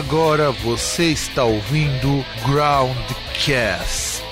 [0.00, 4.22] Agora você está ouvindo Groundcast.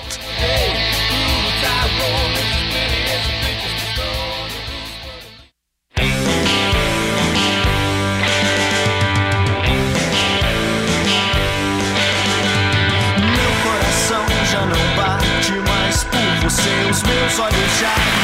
[13.21, 16.89] Meu coração já não bate mais por você.
[16.89, 18.18] Os meus olhos já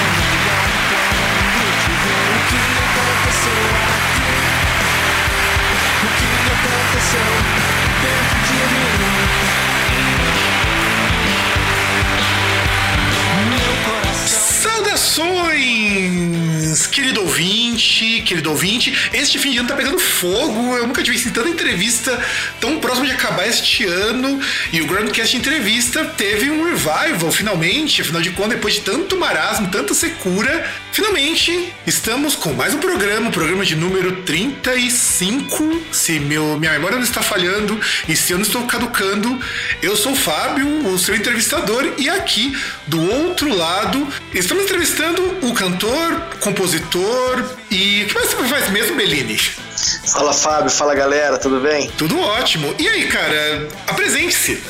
[15.15, 18.93] Saudações, querido ouvinte, querido ouvinte.
[19.13, 20.75] Este fim de ano tá pegando fogo.
[20.75, 22.21] Eu nunca tive tanta entrevista
[22.59, 24.39] tão próximo de acabar este ano.
[24.73, 28.01] E o Groundcast Entrevista teve um revival, finalmente.
[28.01, 33.27] Afinal de contas, depois de tanto marasmo, tanta secura, finalmente estamos com mais um programa,
[33.27, 35.81] o programa de número 35.
[35.91, 39.37] Se meu, minha memória não está falhando e se eu não estou caducando,
[39.81, 42.57] eu sou o Fábio, o seu entrevistador, e aqui
[42.87, 48.95] do outro lado estamos entrevistando o cantor, compositor e o que mais você faz mesmo,
[48.95, 49.64] Bellini?
[50.07, 51.89] Fala Fábio, fala galera, tudo bem?
[51.97, 52.73] Tudo ótimo.
[52.79, 54.63] E aí, cara, apresente-se.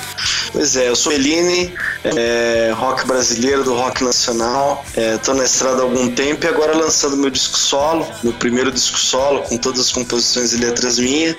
[0.52, 4.86] Pois é, eu sou Eline, é, rock brasileiro do rock nacional.
[4.96, 8.72] É, tô na estrada há algum tempo e agora lançando meu disco solo, meu primeiro
[8.72, 11.36] disco solo, com todas as composições e letras minhas.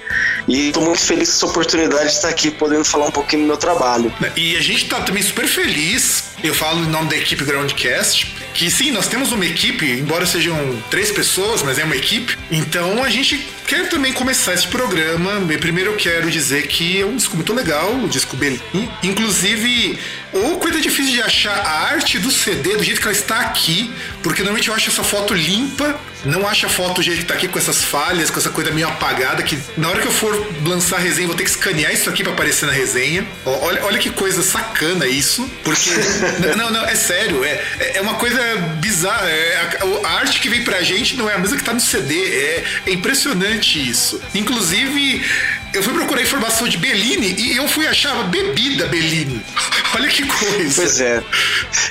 [0.47, 3.49] E tô muito feliz com essa oportunidade de estar aqui podendo falar um pouquinho do
[3.49, 4.13] meu trabalho.
[4.37, 6.36] E a gente tá também super feliz.
[6.45, 10.83] Eu falo em nome da equipe Groundcast, que sim, nós temos uma equipe, embora sejam
[10.91, 12.37] três pessoas, mas é uma equipe.
[12.51, 15.41] Então a gente quer também começar esse programa.
[15.59, 18.61] Primeiro eu quero dizer que é um disco muito legal, o disco Belin.
[19.03, 19.99] Inclusive,
[20.33, 23.91] ou coisa difícil de achar a arte do CD do jeito que ela está aqui,
[24.23, 27.35] porque normalmente eu acho essa foto limpa, não acho a foto do jeito que tá
[27.35, 30.35] aqui com essas falhas, com essa coisa meio apagada, que na hora que eu for
[30.65, 33.27] lançar a resenha, vou ter que escanear isso aqui para aparecer na resenha.
[33.45, 35.91] Ó, Olha, olha que coisa sacana isso, porque.
[36.57, 37.63] não, não, é sério, é,
[37.95, 38.41] é uma coisa
[38.81, 39.29] bizarra.
[39.29, 39.57] É
[40.03, 42.15] a, a arte que vem pra gente não é a mesma que tá no CD.
[42.15, 44.21] É, é impressionante isso.
[44.35, 45.25] Inclusive,
[45.77, 49.41] eu fui procurar informação de Bellini e eu fui achar bebida Bellini.
[49.95, 50.83] Olha que coisa.
[50.83, 51.23] Pois é.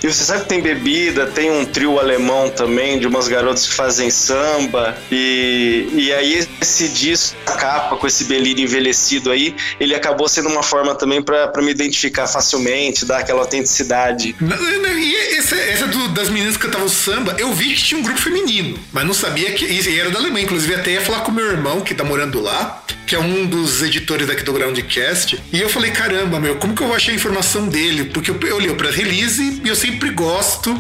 [0.03, 3.73] E você sabe que tem bebida, tem um trio alemão também, de umas garotas que
[3.73, 4.95] fazem samba.
[5.11, 10.49] E, e aí esse disco, a capa com esse Bellini envelhecido aí, ele acabou sendo
[10.49, 14.35] uma forma também pra pra me identificar facilmente, dar aquela autenticidade.
[14.41, 17.99] Não, não, E essa, essa do- das meninas que cantavam samba, eu vi que tinha
[17.99, 19.65] um grupo feminino, mas não sabia que.
[19.65, 22.83] E era da Alemanha, inclusive até ia falar com meu irmão, que tá morando lá,
[23.07, 25.41] que é um dos editores daqui do Groundcast.
[25.51, 28.05] E eu falei, caramba, meu, como que eu vou achar a informação dele?
[28.05, 30.77] Porque eu, eu li o press release e eu sempre gosto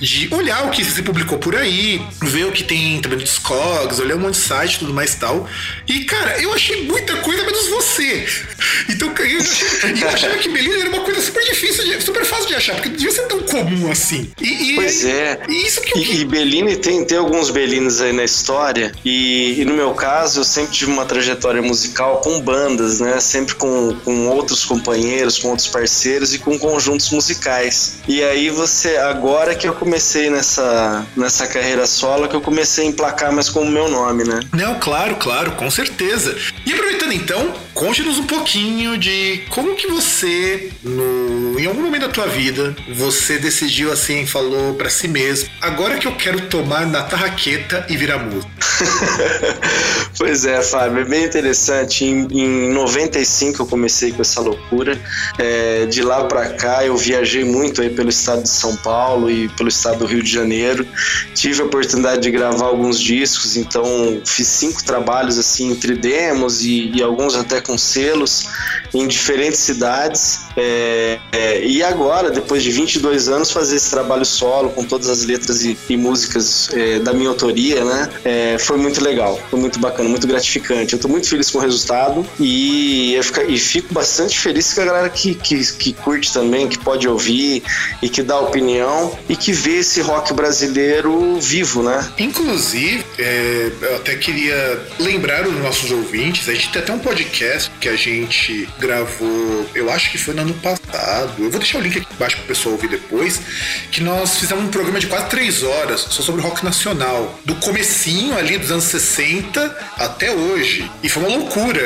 [0.00, 4.00] de olhar o que se publicou por aí, ver o que tem também dos Cogs,
[4.00, 5.48] olhar um monte de site tudo mais e tal.
[5.86, 8.26] E, cara, eu achei muita coisa menos você.
[8.88, 12.46] Então, eu, achei- eu achava que Belina era uma coisa super difícil, de- super fácil
[12.48, 14.30] de achar, porque não devia ser tão comum assim.
[14.40, 15.40] E, e- Pois é.
[15.48, 19.60] E isso que eu E, e Bellini tem, tem alguns Bellinis aí na história, e,
[19.60, 23.20] e no meu caso, eu sempre tive uma trajetória musical com bandas, né?
[23.20, 27.98] Sempre com, com outros companheiros, com outros parceiros e com conjuntos musicais.
[28.06, 32.88] E aí você, agora que eu comecei nessa, nessa carreira solo, que eu comecei a
[32.88, 34.40] emplacar mais com o meu nome, né?
[34.52, 36.36] Não, claro, claro, com certeza.
[36.64, 42.08] E aproveitando então, conte-nos um pouquinho de como que você, no, em algum momento da
[42.08, 47.04] tua vida, você decidiu assim, falou pra si mesmo, agora que eu quero tomar na
[47.04, 48.50] tarraqueta e virar músico.
[50.18, 52.04] pois é, Fábio, é bem interessante.
[52.04, 55.00] Em, em 95 eu comecei com essa loucura.
[55.38, 59.48] É, de lá pra cá eu viajei muito aí pelo estado de São Paulo e
[59.50, 60.84] pelo estado do Rio de Janeiro.
[61.32, 66.90] Tive a oportunidade de gravar alguns discos, então fiz cinco trabalhos assim entre demos e,
[66.92, 68.48] e alguns até com selos
[68.94, 70.40] em diferentes cidades.
[70.56, 75.22] É, é, e agora, depois de 22 anos, fazer esse trabalho solo com todas as
[75.24, 78.08] letras e, e músicas é, da minha autoria, né?
[78.24, 80.94] É, foi muito legal, foi muito bacana, muito gratificante.
[80.94, 84.80] Eu tô muito feliz com o resultado e, eu fica- e fico bastante feliz com
[84.80, 87.62] a galera que, que, que curte também, que pode ouvir
[88.02, 92.08] e que dá opinião e que vê esse rock brasileiro vivo, né?
[92.18, 97.57] Inclusive, é, eu até queria lembrar os nossos ouvintes, a gente tem até um podcast
[97.80, 100.77] que a gente gravou, eu acho que foi no ano passado,
[101.38, 103.40] eu vou deixar o link aqui embaixo para o pessoal ouvir depois,
[103.90, 108.36] que nós fizemos um programa de quase três horas só sobre rock nacional, do comecinho
[108.36, 110.90] ali dos anos 60 até hoje.
[111.02, 111.80] E foi uma loucura.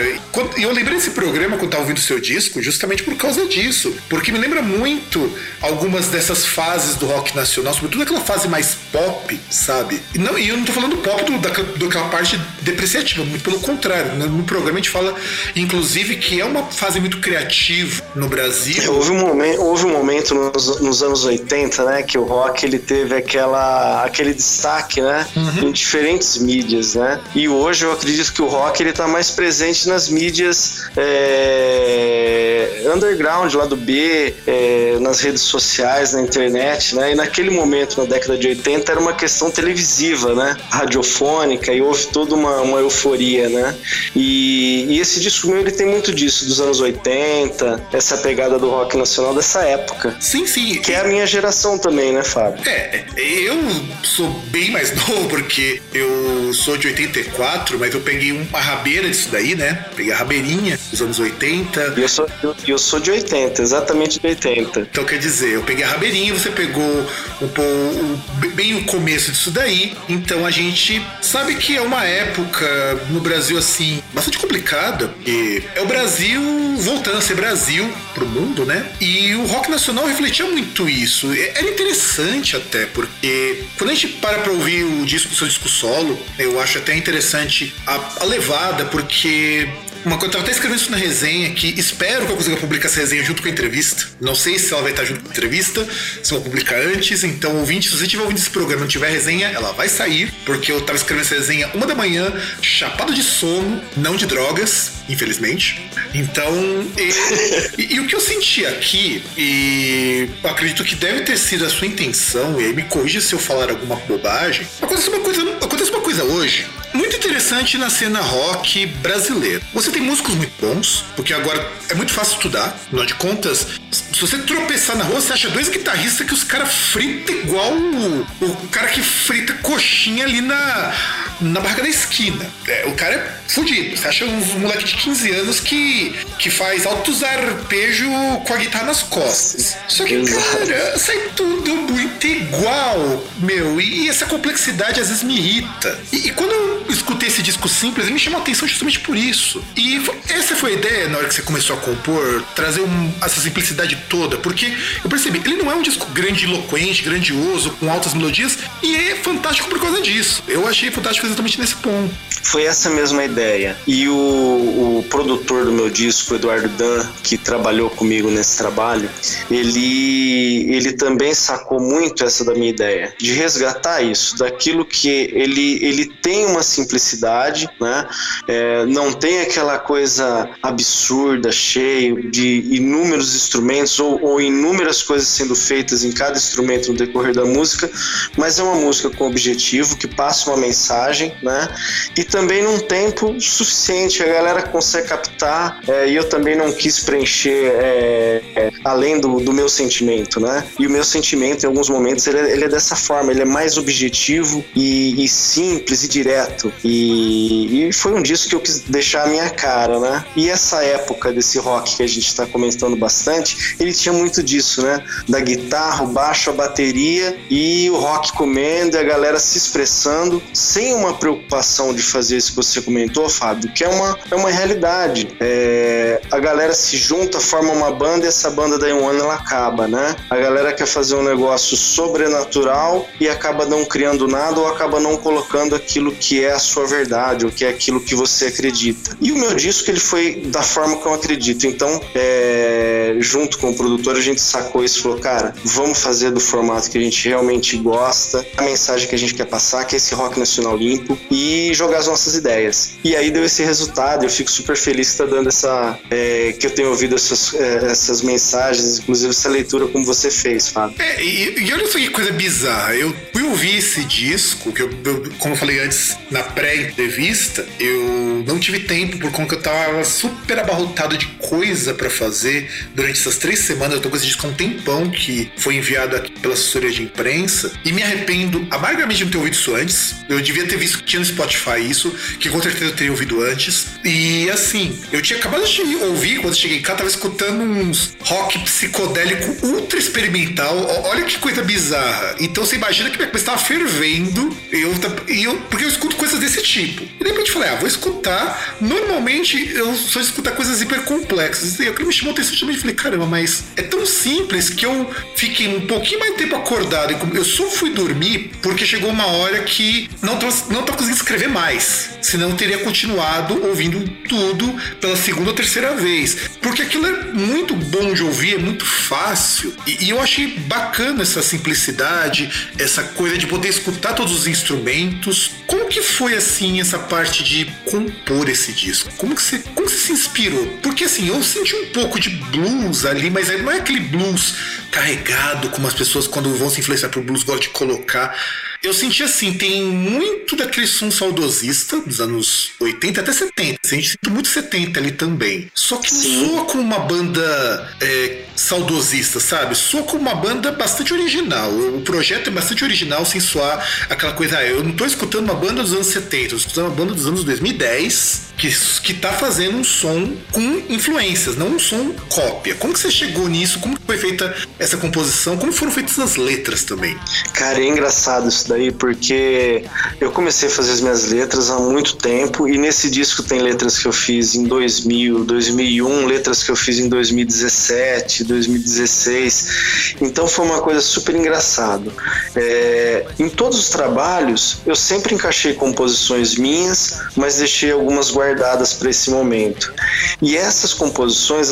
[0.57, 3.95] E eu lembrei desse programa quando estava ouvindo o seu disco justamente por causa disso,
[4.09, 9.39] porque me lembra muito algumas dessas fases do rock nacional, sobretudo aquela fase mais pop,
[9.51, 10.01] sabe?
[10.15, 13.61] E, não, e eu não tô falando pop do, daquela, daquela parte depreciativa, muito pelo
[13.61, 14.15] contrário.
[14.15, 15.15] No, no programa a gente fala,
[15.57, 18.92] inclusive, que é uma fase muito criativa no Brasil.
[18.93, 22.79] Houve um momento, houve um momento nos, nos, anos 80, né, que o rock ele
[22.79, 25.69] teve aquela, aquele destaque, né, uhum.
[25.69, 27.19] em diferentes mídias, né.
[27.35, 33.55] E hoje eu acredito que o rock ele tá mais presente nas mídias é, underground,
[33.55, 37.13] lá do B, é, nas redes sociais, na internet, né.
[37.13, 42.09] E naquele momento, na década de 80, era uma questão televisiva, né, radiofônica, e houve
[42.09, 43.75] toda uma, uma euforia, né.
[44.15, 48.69] E, e esse disco meu ele tem muito disso, dos anos 80, essa pegada do
[48.69, 50.17] rock nacional dessa época.
[50.21, 50.75] Sim, sim.
[50.81, 52.63] Que é a minha geração também, né, Fábio?
[52.69, 53.59] É, eu
[54.03, 59.29] sou bem mais novo porque eu sou de 84, mas eu peguei uma rabeira disso
[59.31, 59.87] daí, né?
[59.97, 61.95] Peguei a rabeirinha dos anos 80.
[61.97, 64.81] E eu sou, eu, eu sou de 80, exatamente de 80.
[64.81, 69.51] Então quer dizer, eu peguei a rabeirinha, você pegou um, um, bem o começo disso
[69.51, 69.97] daí.
[70.09, 72.67] Então a gente sabe que é uma época
[73.11, 75.13] no Brasil assim bastante complicada.
[75.27, 76.41] E é o Brasil
[76.79, 78.72] voltando a ser Brasil pro mundo, né?
[79.01, 81.33] E o rock nacional refletia muito isso.
[81.33, 86.19] Era interessante até, porque quando a gente para pra ouvir o disco, seu disco solo,
[86.39, 89.69] eu acho até interessante a, a levada, porque
[90.05, 92.89] uma coisa, eu tava até escrevendo isso na resenha, que espero que eu consiga publicar
[92.89, 94.07] essa resenha junto com a entrevista.
[94.21, 95.87] Não sei se ela vai estar junto com a entrevista,
[96.23, 97.23] se eu vou publicar antes.
[97.23, 100.33] Então, ouvinte, se você estiver ouvindo esse programa e não tiver resenha, ela vai sair,
[100.45, 104.93] porque eu tava escrevendo essa resenha uma da manhã, chapado de sono, não de drogas,
[105.09, 105.81] infelizmente.
[106.13, 106.53] Então,
[106.99, 111.71] e, e, e o que eu senti aqui, e acredito que deve ter sido a
[111.71, 115.91] sua intenção, e aí me corrija se eu falar alguma bobagem, acontece uma coisa, acontece
[115.91, 119.63] uma coisa hoje muito interessante na cena rock brasileira.
[119.73, 122.77] Você tem músicos muito bons, porque agora é muito fácil estudar.
[122.87, 126.73] Afinal de contas, se você tropeçar na rua, você acha dois guitarristas que os caras
[126.73, 130.95] fritam igual o, o cara que frita coxinha ali na,
[131.41, 132.49] na barraca da esquina.
[132.67, 133.97] É, o cara é fudido.
[133.97, 138.09] Você acha uns moleque de 15 anos que, que faz altos arpejo
[138.47, 139.77] com a guitarra nas costas.
[139.89, 143.81] Só que, cara, sai tudo muito igual, meu.
[143.81, 145.99] E, e, essa complexidade às vezes me irrita.
[146.13, 149.63] E, e quando escutei esse disco simples, ele me chamou a atenção justamente por isso.
[149.77, 153.41] E essa foi a ideia na hora que você começou a compor, trazer um, essa
[153.41, 158.59] simplicidade toda, porque eu percebi, ele não é um disco grandiloquente, grandioso, com altas melodias,
[158.83, 160.43] e é fantástico por causa disso.
[160.49, 162.15] Eu achei fantástico exatamente nesse ponto.
[162.43, 163.77] Foi essa mesma ideia.
[163.87, 169.09] E o, o produtor do meu disco, Eduardo Dan, que trabalhou comigo nesse trabalho,
[169.51, 175.79] ele, ele também sacou muito essa da minha ideia, de resgatar isso, daquilo que ele,
[175.83, 178.07] ele tem uma simplicidade, né?
[178.49, 185.55] É, não tem aquela coisa absurda, cheio de inúmeros instrumentos ou, ou inúmeras coisas sendo
[185.55, 187.91] feitas em cada instrumento no decorrer da música,
[188.37, 191.69] mas é uma música com objetivo, que passa uma mensagem, né?
[192.17, 197.01] E também num tempo suficiente, a galera consegue captar, é, e eu também não quis
[197.01, 200.65] preencher é, é, além do, do, meu sentimento, né?
[200.79, 203.45] E o meu sentimento, em alguns momentos, ele, é, ele é dessa forma, ele é
[203.45, 206.62] mais objetivo e, e simples e direto.
[206.85, 210.25] E, e, foi um disco que eu quis deixar a minha cara, né?
[210.37, 214.83] E essa época desse rock que a gente está comentando bastante, ele tinha muito disso,
[214.83, 215.03] né?
[215.29, 220.43] Da guitarra, o baixo, a bateria e o rock comendo e a galera se expressando
[220.53, 224.51] sem uma preocupação de fazer isso que você comentou, Fábio, que é uma, é uma
[224.51, 225.29] realidade.
[225.41, 229.87] É, a galera se junta, forma uma banda e essa banda um ano ela acaba,
[229.87, 230.17] né?
[230.29, 235.17] A galera quer fazer um negócio sobrenatural e acaba não criando nada ou acaba não
[235.17, 239.17] colocando aquilo que é a sua verdade, ou que é aquilo que você acredita.
[239.21, 241.67] E o meu disco ele foi da forma que eu acredito.
[241.67, 246.31] Então, é, junto com o produtor, a gente sacou isso e falou, cara, vamos fazer
[246.31, 249.95] do formato que a gente realmente gosta, a mensagem que a gente quer passar, que
[249.95, 252.95] é esse rock nacional limpo, e jogar as nossas ideias.
[253.05, 255.99] E aí deu esse resultado, eu fico super feliz que tá dando essa.
[256.11, 260.69] É, que eu tenho ouvido essas, é, essas mensagens, inclusive essa leitura como você fez,
[260.69, 260.97] Fábio.
[260.99, 262.95] É, e, e olha só que coisa bizarra.
[262.95, 268.45] Eu fui ouvir esse disco, que eu, eu como eu falei antes, na pré-entrevista, eu
[268.47, 273.19] não tive tempo por conta que eu tava super abarrotado de coisa para fazer durante
[273.21, 273.95] essas três semanas.
[273.95, 277.03] Eu tô com esse disco há um tempão que foi enviado aqui pela assessoria de
[277.03, 280.15] imprensa e me arrependo amargamente de não ter ouvido isso antes.
[280.29, 283.43] Eu devia ter visto que tinha no Spotify isso que com certeza eu teria ouvido
[283.43, 283.87] antes.
[284.05, 289.67] E assim, eu tinha acabado de ouvir quando cheguei casa, tava escutando uns rock psicodélico
[289.67, 290.77] ultra experimental.
[291.05, 292.37] Olha que coisa bizarra.
[292.41, 294.57] Então você imagina que minha cabeça tava fervendo.
[294.71, 294.95] Eu,
[295.29, 297.03] eu, porque eu escuto coisas desse tipo.
[297.03, 298.77] E de repente eu falei, ah, vou escutar.
[298.81, 301.81] Normalmente eu só escutar coisas hiper complexas.
[301.81, 302.77] E aquilo me chamou atenção também.
[302.77, 307.13] Falei, caramba, mas é tão simples que eu fiquei um pouquinho mais tempo acordado.
[307.35, 311.49] Eu só fui dormir porque chegou uma hora que não tô, não tô conseguindo escrever
[311.49, 312.11] mais.
[312.23, 316.51] Senão teria continuado ouvindo tudo pela segunda ou terceira vez.
[316.61, 319.75] Porque aquilo é muito bom de ouvir, é muito fácil.
[319.89, 325.51] E, e eu achei bacana essa simplicidade, essa coisa de poder escutar todos os instrumentos.
[325.67, 329.11] Como que foi assim essa parte de compor esse disco?
[329.17, 330.67] Como que você, como você se inspirou?
[330.83, 334.55] Porque assim, eu senti um pouco de blues ali, mas não é aquele blues
[334.91, 338.37] carregado como as pessoas quando vão se influenciar pro blues gostam de colocar.
[338.83, 343.79] Eu senti assim, tem muito daquele som saudosista dos anos 80 até 70.
[343.85, 345.71] A gente sente muito 70 ali também.
[345.73, 346.49] Só que Sim.
[346.49, 349.75] soa como uma banda é, saudosista, sabe?
[349.75, 351.71] Soa como uma banda bastante original.
[351.71, 354.59] O projeto é bastante original, sem soar aquela coisa.
[354.59, 357.15] Ah, eu não tô escutando uma banda dos anos 70, eu tô escutando uma banda
[357.15, 358.71] dos anos 2010 que,
[359.03, 362.77] que tá fazendo um som com influências, não um som cópia.
[362.77, 363.81] Como que você chegou nisso?
[363.81, 365.57] Como foi feita essa composição?
[365.57, 367.19] Como foram feitas as letras também?
[367.55, 369.85] Cara, é engraçado isso daí, porque
[370.21, 373.99] eu comecei a fazer as minhas letras há muito tempo e nesse disco tem letras
[373.99, 380.17] que eu fiz em 2000, 2001, letras que eu fiz em 2017, 2016.
[380.21, 382.11] Então foi uma coisa super engraçada.
[382.55, 389.11] É, em todos os trabalhos, eu sempre encaixei composições minhas, mas deixei algumas guardadas para
[389.11, 389.93] esse momento.
[390.41, 391.71] E essas composições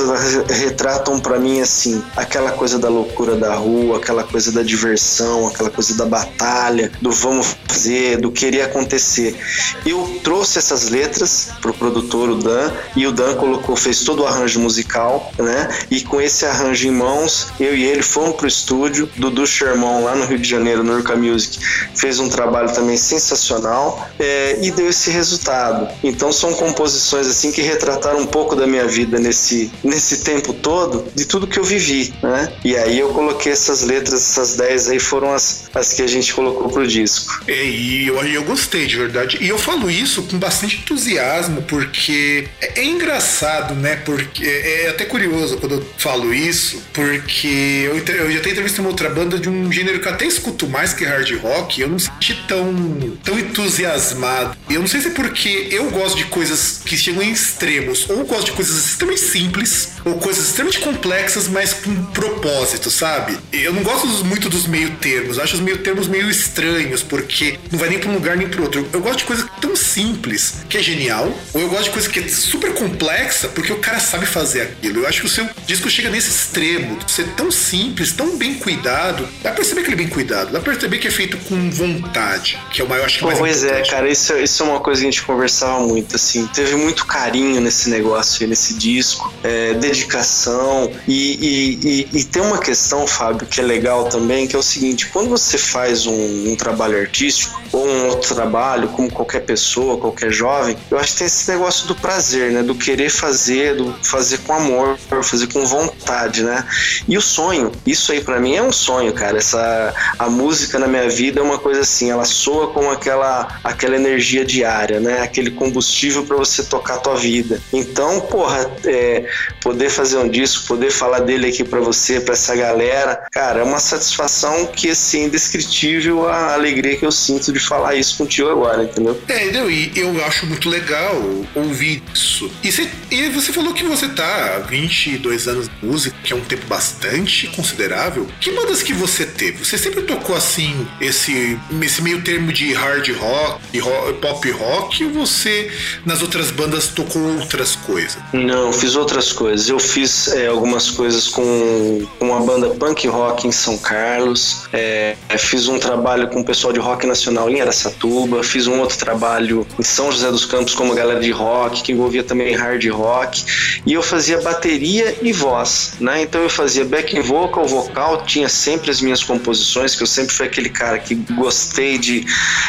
[0.49, 5.71] retratam para mim assim aquela coisa da loucura da rua, aquela coisa da diversão, aquela
[5.71, 9.37] coisa da batalha, do vamos fazer, do querer acontecer.
[9.85, 14.27] Eu trouxe essas letras pro produtor o Dan e o Dan colocou, fez todo o
[14.27, 15.69] arranjo musical, né?
[15.91, 20.15] E com esse arranjo em mãos, eu e ele fomos pro estúdio, Dudu Sherman lá
[20.15, 21.59] no Rio de Janeiro, no Urca Music,
[21.95, 25.89] fez um trabalho também sensacional é, e deu esse resultado.
[26.03, 31.07] Então são composições assim que retrataram um pouco da minha vida nesse, nesse tempo todo,
[31.15, 32.53] de tudo que eu vivi, né?
[32.65, 36.33] E aí eu coloquei essas letras, essas 10 aí foram as, as que a gente
[36.35, 37.43] colocou pro disco.
[37.47, 39.39] É, e eu, eu gostei, de verdade.
[39.41, 43.97] E eu falo isso com bastante entusiasmo, porque é, é engraçado, né?
[43.97, 46.50] Porque é, é até curioso quando eu falo isso,
[46.93, 50.27] porque eu, eu já tenho entrevistado uma outra banda de um gênero que eu até
[50.27, 54.57] escuto mais que hard rock, eu não senti tão, tão entusiasmado.
[54.69, 58.25] Eu não sei se é porque eu gosto de coisas que chegam em extremos, ou
[58.25, 63.37] gosto de coisas extremamente simples, ou coisas extremamente complexas, mas com propósito, sabe?
[63.53, 67.79] Eu não gosto muito dos meio termos, acho os meio termos meio estranhos, porque não
[67.79, 68.89] vai nem pra um lugar nem pro outro.
[68.93, 72.21] Eu gosto de coisa tão simples, que é genial, ou eu gosto de coisa que
[72.21, 75.01] é super complexa, porque o cara sabe fazer aquilo.
[75.01, 78.55] Eu acho que o seu disco chega nesse extremo, de ser tão simples, tão bem
[78.55, 79.29] cuidado.
[79.43, 81.71] Dá pra perceber que ele é bem cuidado, dá pra perceber que é feito com
[81.71, 84.81] vontade, que é o maior, acho que mais Pois é, cara, isso, isso é uma
[84.81, 86.47] coisa que a gente conversava muito, assim.
[86.49, 90.91] Teve muito carinho nesse negócio, nesse disco, é, dedicação.
[91.07, 94.63] E, e, e, e, tem uma questão, Fábio, que é legal também, que é o
[94.63, 99.99] seguinte: quando você faz um, um trabalho artístico, ou um outro trabalho, como qualquer pessoa,
[99.99, 102.63] qualquer jovem, eu acho que tem esse negócio do prazer, né?
[102.63, 106.65] Do querer fazer, do fazer com amor, fazer com vontade, né?
[107.07, 109.39] E o sonho, isso aí para mim é um sonho, cara.
[109.39, 113.97] Essa a música na minha vida é uma coisa assim, ela soa como aquela aquela
[113.97, 115.23] energia diária, né?
[115.23, 117.61] Aquele combustível para você tocar a tua vida.
[117.73, 119.27] Então, porra, é,
[119.63, 123.63] poder fazer um disco, poder falar dele aqui para você, para essa galera, cara, é
[123.63, 128.85] uma satisfação que assim indescritível a alegria que eu sinto de falar isso contigo agora,
[128.85, 129.21] entendeu?
[129.29, 131.15] É, e eu acho muito legal
[131.55, 132.51] ouvir isso.
[132.63, 136.37] E você, e você falou que você tá há 22 anos de música, que é
[136.37, 138.27] um tempo bastante considerável.
[138.41, 139.65] Que bandas que você teve?
[139.65, 145.11] Você sempre tocou assim, esse, esse meio termo de hard rock, rock, pop rock, ou
[145.13, 145.71] você
[146.05, 148.19] nas outras bandas tocou outras coisas?
[148.33, 149.69] Não, fiz outras coisas.
[149.69, 155.69] Eu fiz é, algumas coisas com uma banda punk rock em São Carlos, é, fiz
[155.69, 159.83] um trabalho com o pessoal de rock nacional em Aracatuba, fiz um outro trabalho em
[159.83, 163.45] São José dos Campos com uma galera de rock, que envolvia também hard rock,
[163.87, 166.23] e eu fazia bateria e voz, né?
[166.23, 170.47] Então eu fazia backing vocal, vocal, tinha sempre as minhas composições, que eu sempre fui
[170.47, 172.25] aquele cara que gostei de,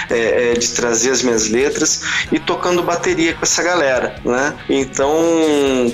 [0.10, 4.54] é, é de trazer as minhas letras, e tocando bateria com essa galera, né?
[4.70, 5.14] Então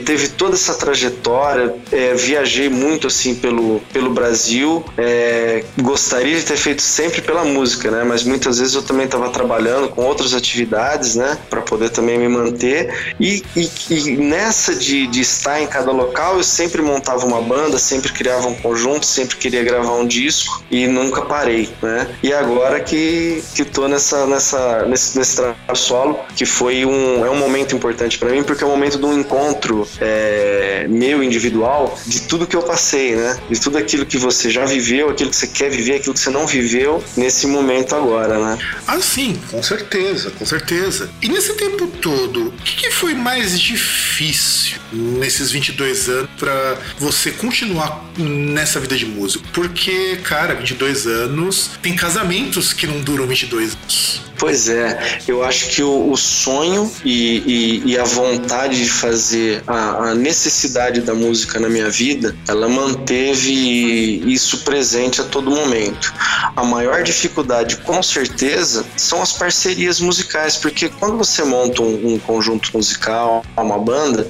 [0.05, 4.83] teve toda essa trajetória é, viajei muito assim pelo, pelo Brasil.
[4.97, 8.03] É, gostaria de ter feito sempre pela música, né?
[8.03, 11.37] Mas muitas vezes eu também estava trabalhando com outras atividades, né?
[11.49, 13.13] Para poder também me manter.
[13.19, 17.77] E, e, e nessa de, de estar em cada local, eu sempre montava uma banda,
[17.77, 22.07] sempre criava um conjunto, sempre queria gravar um disco e nunca parei, né?
[22.21, 27.29] E agora que, que tô nessa, nessa, nesse, nesse trabalho solo, que foi um, é
[27.29, 31.97] um momento importante para mim, porque é um momento de um encontro é, meu individual
[32.05, 33.37] de tudo que eu passei, né?
[33.49, 36.29] De tudo aquilo que você já viveu, aquilo que você quer viver, aquilo que você
[36.29, 38.57] não viveu nesse momento agora, né?
[38.87, 41.09] Ah, sim, com certeza, com certeza.
[41.21, 48.03] E nesse tempo todo, o que, foi mais difícil nesses 22 anos para você continuar
[48.17, 49.45] nessa vida de músico?
[49.53, 54.27] Porque, cara, 22 anos, tem casamentos que não duram 22 anos.
[54.37, 59.63] Pois é, eu acho que o, o sonho e, e, e, a vontade de fazer
[59.65, 66.13] a, a, necessidade da música na minha vida, ela manteve isso presente a todo momento.
[66.55, 68.56] A maior dificuldade, com certeza,
[68.95, 74.27] são as parcerias musicais, porque quando você monta um, um conjunto musical, uma banda,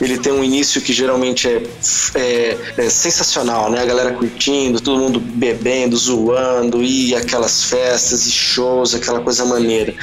[0.00, 1.62] ele tem um início que geralmente é,
[2.14, 3.82] é, é sensacional, né?
[3.82, 9.94] A galera curtindo, todo mundo bebendo, zoando, e aquelas festas e shows, aquela coisa maneira.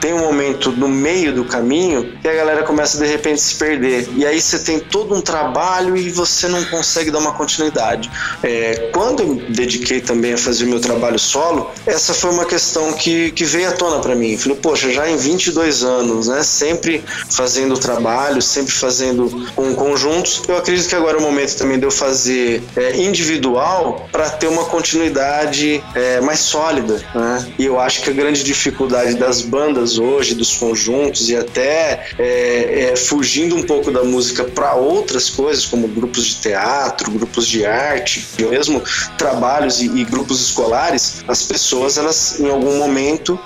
[0.00, 3.54] Tem um momento no meio do caminho que a galera começa de repente a se
[3.54, 4.08] perder.
[4.16, 8.10] E aí você tem todo um trabalho e você não consegue dar uma continuidade.
[8.42, 13.21] É, quando eu dediquei também a fazer meu trabalho solo, essa foi uma questão que,
[13.30, 14.36] que veio à tona para mim.
[14.36, 16.42] Falei, poxa, já em 22 anos, né?
[16.42, 20.42] Sempre fazendo trabalho, sempre fazendo com conjuntos.
[20.48, 24.48] Eu acredito que agora é o momento também de eu fazer é, individual para ter
[24.48, 27.02] uma continuidade é, mais sólida.
[27.14, 27.52] Né?
[27.58, 32.90] E eu acho que a grande dificuldade das bandas hoje, dos conjuntos e até é,
[32.92, 37.64] é, fugindo um pouco da música para outras coisas, como grupos de teatro, grupos de
[37.64, 38.82] arte, mesmo
[39.18, 43.01] trabalhos e, e, grupos escolares, as pessoas, elas em algum momento,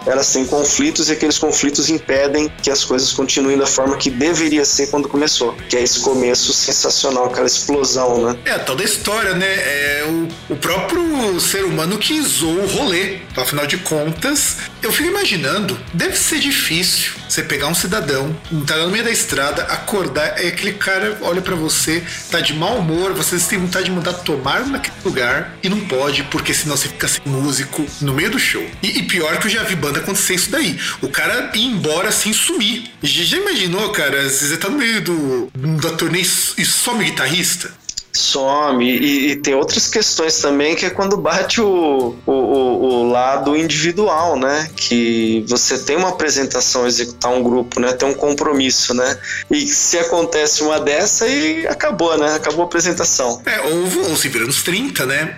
[0.07, 4.65] elas têm conflitos e aqueles conflitos impedem que as coisas continuem da forma que deveria
[4.65, 8.39] ser quando começou, que é esse começo sensacional, aquela explosão, né?
[8.45, 9.47] É, toda a história, né?
[9.47, 13.19] É o, o próprio ser humano que zoou o rolê.
[13.37, 18.35] Afinal de contas, eu fico imaginando, deve ser difícil você pegar um cidadão,
[18.67, 22.79] tá no meio da estrada, acordar, e aquele cara olha para você, tá de mau
[22.79, 26.89] humor, você tem vontade de mandar tomar naquele lugar e não pode, porque senão você
[26.89, 28.65] fica sem músico no meio do show.
[28.83, 30.79] E, e pior que eu já vi banda acontecer isso daí.
[31.01, 32.91] O cara ir embora assim, sumir.
[33.03, 34.29] Já imaginou, cara?
[34.29, 37.71] Você tá no meio do, da turnê e some guitarrista?
[38.17, 38.85] Some.
[38.85, 44.39] E, e, tem outras questões também, que é quando bate o, o, o, lado individual,
[44.39, 44.69] né?
[44.75, 47.93] Que você tem uma apresentação, executar um grupo, né?
[47.93, 49.19] Tem um compromisso, né?
[49.51, 52.35] E se acontece uma dessa, e acabou, né?
[52.35, 53.43] Acabou a apresentação.
[53.47, 55.37] É, ou, ou se vira nos 30, né?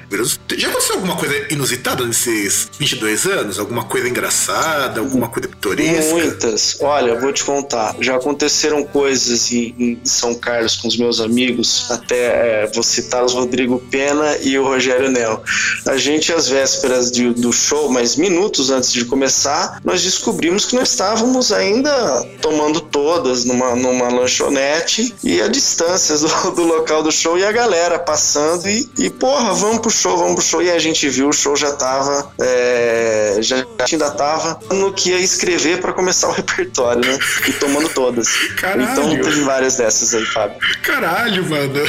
[0.57, 3.59] Já aconteceu alguma coisa inusitada nesses 22 anos?
[3.59, 5.01] Alguma coisa engraçada?
[5.01, 6.14] Alguma coisa pitoresca?
[6.14, 6.77] Muitas.
[6.81, 7.97] Olha, vou te contar.
[8.01, 12.62] Já aconteceram coisas em, em São Carlos com os meus amigos, até...
[12.62, 15.42] É, vou citar os Rodrigo Pena e o Rogério Nel.
[15.87, 20.74] A gente, às vésperas de, do show, mas minutos antes de começar, nós descobrimos que
[20.74, 27.12] nós estávamos ainda tomando todas numa, numa lanchonete e a distâncias do, do local do
[27.12, 30.62] show e a galera passando e, e, porra, vamos pro show, vamos pro show.
[30.62, 35.18] E a gente viu, o show já tava, é, já ainda tava no que ia
[35.18, 37.18] escrever para começar o repertório, né?
[37.46, 38.28] E tomando todas.
[38.57, 38.90] Caralho.
[38.90, 40.59] Então teve várias dessas aí, Fábio.
[40.83, 41.83] Caralho, mano.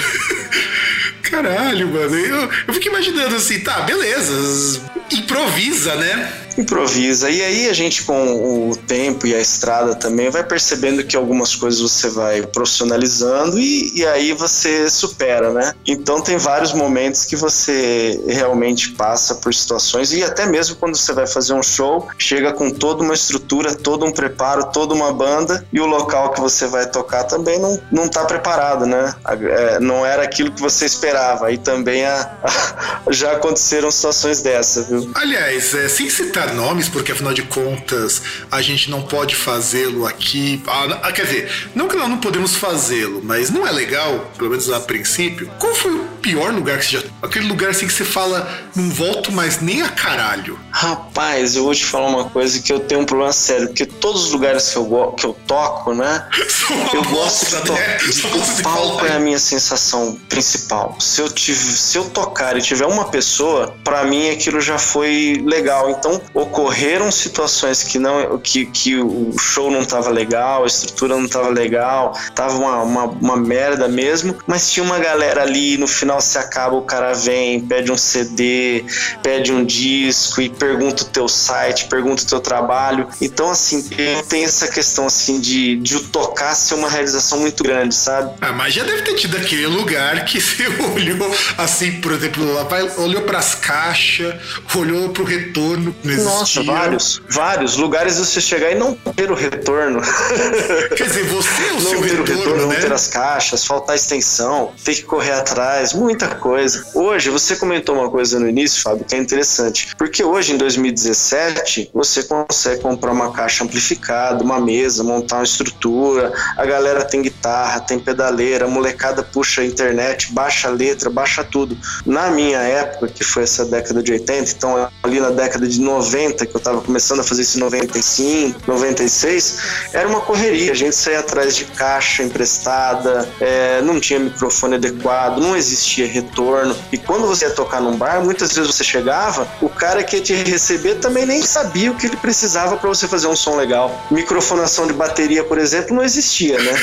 [1.30, 2.16] Caralho, mano.
[2.16, 4.82] Eu, eu fico imaginando assim, tá, beleza.
[5.12, 6.34] Improvisa, né?
[6.60, 7.30] Improvisa.
[7.30, 11.56] E aí a gente, com o tempo e a estrada também, vai percebendo que algumas
[11.56, 15.74] coisas você vai profissionalizando e, e aí você supera, né?
[15.88, 21.14] Então tem vários momentos que você realmente passa por situações e até mesmo quando você
[21.14, 25.66] vai fazer um show, chega com toda uma estrutura, todo um preparo, toda uma banda
[25.72, 29.14] e o local que você vai tocar também não, não tá preparado, né?
[29.26, 31.52] É, não era aquilo que você esperava.
[31.52, 35.10] E também a, a, já aconteceram situações dessas, viu?
[35.16, 40.62] Aliás, é, sem citar nomes, porque afinal de contas a gente não pode fazê-lo aqui.
[40.68, 44.70] Ah, quer dizer, não que nós não podemos fazê-lo, mas não é legal, pelo menos
[44.72, 45.50] a princípio.
[45.60, 47.04] Qual foi o pior lugar que você já.
[47.22, 50.60] Aquele lugar assim que você fala, não volto mais nem a caralho.
[50.72, 54.26] Rapaz, eu vou te falar uma coisa que eu tenho um problema sério, porque todos
[54.26, 56.26] os lugares que eu, go- que eu toco, né?
[56.94, 57.98] Eu gosto de, to né?
[57.98, 60.96] de Só o palco é a minha sensação principal.
[61.00, 65.42] Se eu, tive, se eu tocar e tiver uma pessoa, pra mim aquilo já foi
[65.46, 65.90] legal.
[65.90, 71.28] Então, ocorreram situações que não que, que o show não tava legal, a estrutura não
[71.28, 76.22] tava legal, tava uma, uma, uma merda mesmo, mas tinha uma galera ali, no final
[76.22, 78.86] se acaba, o cara vem, pede um CD,
[79.22, 83.08] pede um disco e pergunta o teu site, pergunta o teu trabalho.
[83.22, 83.84] Então, assim,
[84.28, 88.34] tenho essa questão assim de, de o tocar ser uma realização muito grande, sabe?
[88.42, 92.64] Ah, mas já deve ter tido aquele lugar que você olhou assim, por exemplo, lá
[92.64, 94.36] vai, olhou pras caixas,
[94.76, 95.96] olhou pro retorno.
[96.24, 100.02] Nossa, vários, vários lugares você chegar e não ter o retorno.
[100.96, 102.74] Quer dizer, você é o não seu ter o retorno, retorno, né?
[102.76, 106.86] não ter as caixas, faltar extensão, ter que correr atrás, muita coisa.
[106.94, 109.96] Hoje, você comentou uma coisa no início, Fábio, que é interessante.
[109.98, 116.34] Porque hoje, em 2017, você consegue comprar uma caixa amplificada, uma mesa, montar uma estrutura,
[116.58, 121.44] a galera tem guitarra, tem pedaleira, a molecada puxa a internet, baixa a letra, baixa
[121.44, 121.78] tudo.
[122.06, 126.09] Na minha época, que foi essa década de 80, então ali na década de 90,
[126.46, 129.58] que eu tava começando a fazer isso em 95, 96,
[129.94, 130.72] era uma correria.
[130.72, 136.76] A gente saía atrás de caixa emprestada, é, não tinha microfone adequado, não existia retorno.
[136.92, 140.22] E quando você ia tocar num bar, muitas vezes você chegava, o cara que ia
[140.22, 144.06] te receber também nem sabia o que ele precisava para você fazer um som legal.
[144.10, 146.74] Microfonação de bateria, por exemplo, não existia, né?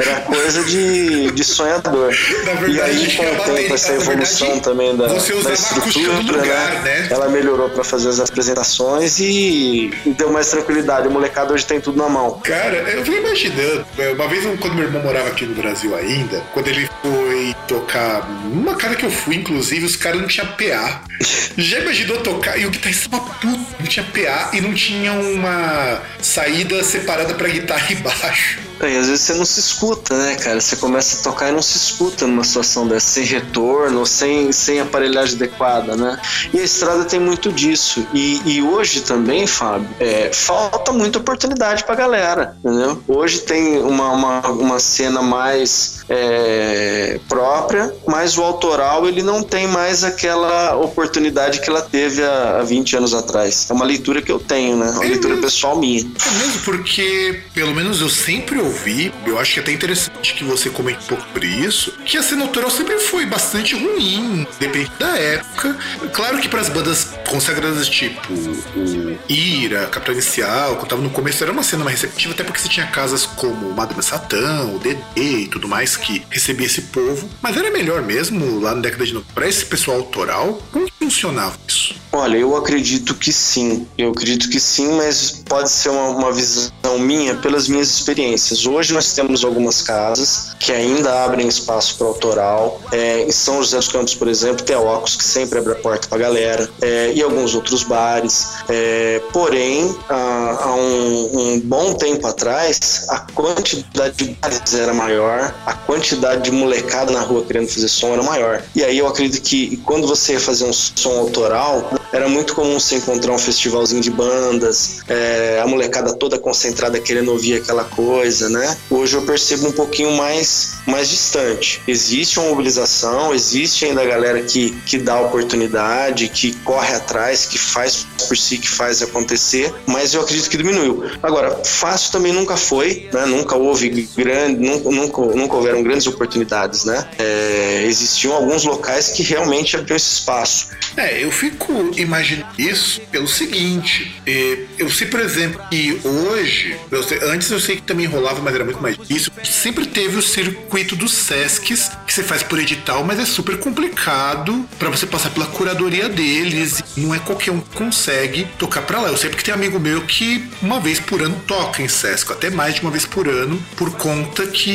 [0.00, 2.12] Era coisa de, de sonhador.
[2.12, 7.08] Verdade, e aí, com o tempo, essa evolução verdade, também da, da estrutura, lugar, né?
[7.10, 8.69] Ela melhorou para fazer as apresentações
[9.18, 11.08] e deu mais tranquilidade.
[11.08, 12.40] O molecado hoje tem tudo na mão.
[12.40, 13.86] Cara, eu fico imaginando.
[14.14, 18.74] Uma vez, quando meu irmão morava aqui no Brasil ainda, quando ele foi tocar numa
[18.74, 21.02] casa que eu fui, inclusive, os caras não tinham PA.
[21.56, 22.58] Já imaginou tocar?
[22.58, 23.60] E o guitarrista tava puto.
[23.78, 28.58] Não tinha PA e não tinha uma saída separada pra guitarra e baixo.
[28.80, 30.60] É, E às vezes você não se escuta, né, cara?
[30.60, 34.80] Você começa a tocar e não se escuta numa situação dessa, sem retorno, sem, sem
[34.80, 36.18] aparelhagem adequada, né?
[36.52, 38.06] E a estrada tem muito disso.
[38.14, 43.02] E, e hoje também, Fábio, é, falta muita oportunidade pra galera, entendeu?
[43.08, 49.66] Hoje tem uma, uma, uma cena mais é, própria, mas o autoral ele não tem
[49.66, 53.66] mais aquela oportunidade que ela teve há, há 20 anos atrás.
[53.68, 54.90] É uma leitura que eu tenho, né?
[54.90, 55.42] Uma É leitura mesmo?
[55.42, 56.00] pessoal minha.
[56.00, 60.44] É mesmo porque, pelo menos eu sempre ouvi, eu acho que é até interessante que
[60.44, 64.90] você comente um pouco sobre isso, que a cena autoral sempre foi bastante ruim, depende
[64.98, 65.76] da época.
[66.12, 71.42] Claro que para as bandas consagradas tipo o Ira, Capitão Inicial, quando tava no começo,
[71.42, 75.00] era uma cena mais receptiva, até porque você tinha casas como Madame Satã, o DD
[75.16, 77.28] e tudo mais que recebia esse povo.
[77.40, 80.60] Mas era melhor mesmo, lá na década de 90, pra esse pessoal autoral,
[81.00, 81.94] funcionava isso?
[82.12, 83.86] Olha, eu acredito que sim.
[83.96, 88.66] Eu acredito que sim, mas pode ser uma, uma visão minha pelas minhas experiências.
[88.66, 92.80] Hoje nós temos algumas casas que ainda abrem espaço para autoral.
[92.92, 95.76] É, em São José dos Campos, por exemplo, tem a Ocos que sempre abre a
[95.76, 96.68] porta para a galera.
[96.82, 98.48] É, e alguns outros bares.
[98.68, 105.54] É, porém, há, há um, um bom tempo atrás, a quantidade de bares era maior,
[105.64, 108.62] a quantidade de molecada na rua querendo fazer som era maior.
[108.74, 112.78] E aí eu acredito que quando você ia fazer um som autoral, era muito comum
[112.78, 118.48] você encontrar um festivalzinho de bandas, é, a molecada toda concentrada querendo ouvir aquela coisa,
[118.48, 118.76] né?
[118.90, 121.80] Hoje eu percebo um pouquinho mais, mais distante.
[121.86, 127.58] Existe uma mobilização, existe ainda a galera que, que dá oportunidade, que corre atrás, que
[127.58, 131.04] faz por si, que faz acontecer, mas eu acredito que diminuiu.
[131.22, 133.24] Agora, fácil também nunca foi, né?
[133.24, 137.08] Nunca houve grande, nunca, nunca, nunca houveram grandes oportunidades, né?
[137.18, 140.68] É, existiam alguns locais que realmente abriam esse espaço.
[140.96, 144.20] É, eu fico imaginando isso pelo seguinte.
[144.26, 148.40] eh, Eu sei, por exemplo, que hoje, eu sei- antes eu sei que também rolava,
[148.40, 149.30] mas era muito mais isso.
[149.44, 154.66] Sempre teve o circuito dos Sescs, que você faz por edital, mas é super complicado
[154.78, 156.82] pra você passar pela curadoria deles.
[156.96, 159.08] Não é qualquer um que consegue tocar pra lá.
[159.08, 162.48] Eu sei porque tem amigo meu que uma vez por ano toca em Sesc, até
[162.50, 164.70] mais de uma vez por ano, por conta que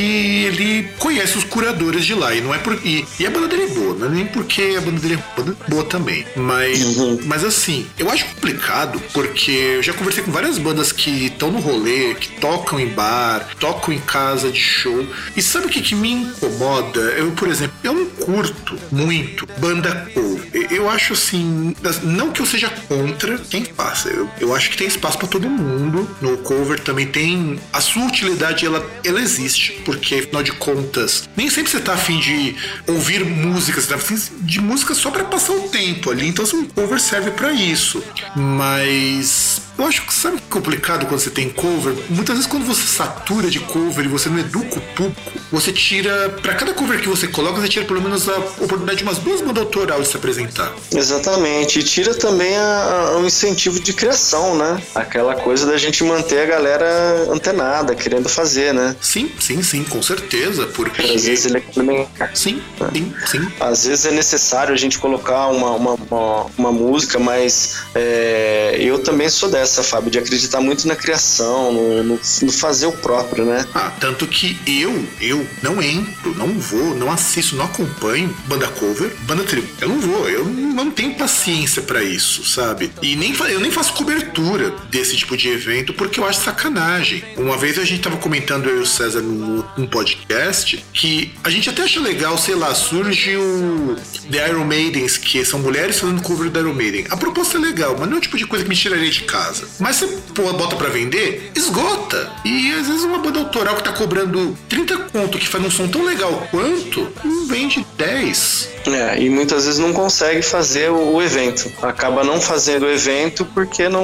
[0.45, 2.33] ele conhece os curadores de lá.
[2.35, 2.73] E não é por.
[2.85, 5.69] E, e a banda dele é boa, não é nem porque a banda dele é
[5.69, 6.25] boa também.
[6.35, 11.27] Mas não, mas assim, eu acho complicado porque eu já conversei com várias bandas que
[11.27, 15.07] estão no rolê, que tocam em bar, tocam em casa de show.
[15.35, 16.99] E sabe o que, que me incomoda?
[16.99, 20.67] Eu, por exemplo, eu não curto muito banda cover.
[20.69, 24.09] Eu acho assim, não que eu seja contra quem faça.
[24.09, 26.09] Eu, eu acho que tem espaço para todo mundo.
[26.21, 31.49] No cover também tem a sua utilidade, ela, ela existe, porque afinal de contas, nem
[31.49, 32.55] sempre você tá afim de
[32.87, 36.27] ouvir músicas, você tá afim de música só para passar o tempo ali.
[36.27, 38.03] Então, assim, um cover serve para isso.
[38.35, 41.93] Mas eu acho que sabe que é complicado quando você tem cover?
[42.09, 46.29] Muitas vezes quando você satura de cover e você não educa o público, você tira,
[46.41, 49.41] para cada cover que você coloca, você tira pelo menos a oportunidade de umas duas
[49.41, 50.73] bandas autoral de se apresentar.
[50.93, 51.79] Exatamente.
[51.79, 54.81] E tira também a, a, o incentivo de criação, né?
[54.95, 58.95] Aquela coisa da gente manter a galera antenada, querendo fazer, né?
[59.01, 60.67] Sim, sim, sim, com certeza.
[60.67, 62.31] Porque às vezes ele é complementar.
[62.33, 62.61] Sim,
[62.93, 63.51] sim, sim.
[63.59, 68.99] Às vezes é necessário a gente colocar uma, uma, uma, uma música, mas é, eu
[68.99, 72.91] também sou dessa essa, Fábio, de acreditar muito na criação, no, no, no, fazer o
[72.93, 73.65] próprio, né?
[73.73, 79.13] Ah, tanto que eu, eu não entro, não vou, não assisto, não acompanho banda cover,
[79.21, 79.67] banda trio.
[79.81, 82.91] Eu não vou, eu não tenho paciência para isso, sabe?
[83.01, 87.23] E nem eu nem faço cobertura desse tipo de evento porque eu acho sacanagem.
[87.37, 91.49] Uma vez a gente tava comentando eu e o César num, num podcast que a
[91.49, 93.95] gente até acha legal, sei lá, surge o
[94.31, 97.07] The Iron Maidens, que são mulheres fazendo cover do Iron Maiden.
[97.09, 99.23] A proposta é legal, mas não é o tipo de coisa que me tiraria de
[99.23, 99.67] casa.
[99.79, 102.31] Mas você bota para vender, esgota.
[102.45, 105.87] E às vezes uma banda autoral que tá cobrando 30 conto, que faz um som
[105.87, 108.74] tão legal quanto, não vende 10.
[108.87, 111.71] É, e muitas vezes não consegue fazer o, evento.
[111.81, 114.03] Acaba não fazendo o evento porque não,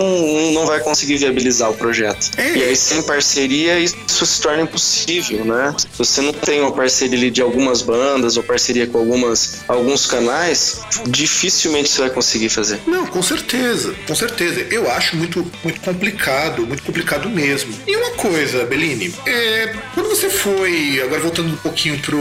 [0.53, 2.31] não vai conseguir viabilizar o projeto.
[2.37, 2.57] É.
[2.57, 5.75] E aí, sem parceria, isso se torna impossível, né?
[5.77, 10.81] Se você não tem uma parceria de algumas bandas ou parceria com algumas, alguns canais,
[11.07, 12.79] dificilmente você vai conseguir fazer.
[12.87, 14.65] Não, com certeza, com certeza.
[14.71, 17.73] Eu acho muito, muito complicado, muito complicado mesmo.
[17.85, 22.19] E uma coisa, Bellini, é, quando você foi, agora voltando um pouquinho pro,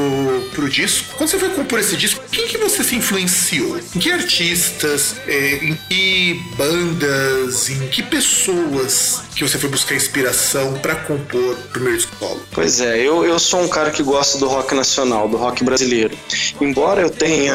[0.53, 3.79] pro disco, quando você foi compor esse disco, quem que você se influenciou?
[3.79, 10.75] Em que artistas, é, em que bandas, em que pessoas que você foi buscar inspiração
[10.81, 12.43] para compor o primeiro solo?
[12.53, 16.15] Pois é, eu, eu sou um cara que gosta do rock nacional, do rock brasileiro.
[16.61, 17.55] Embora eu tenha.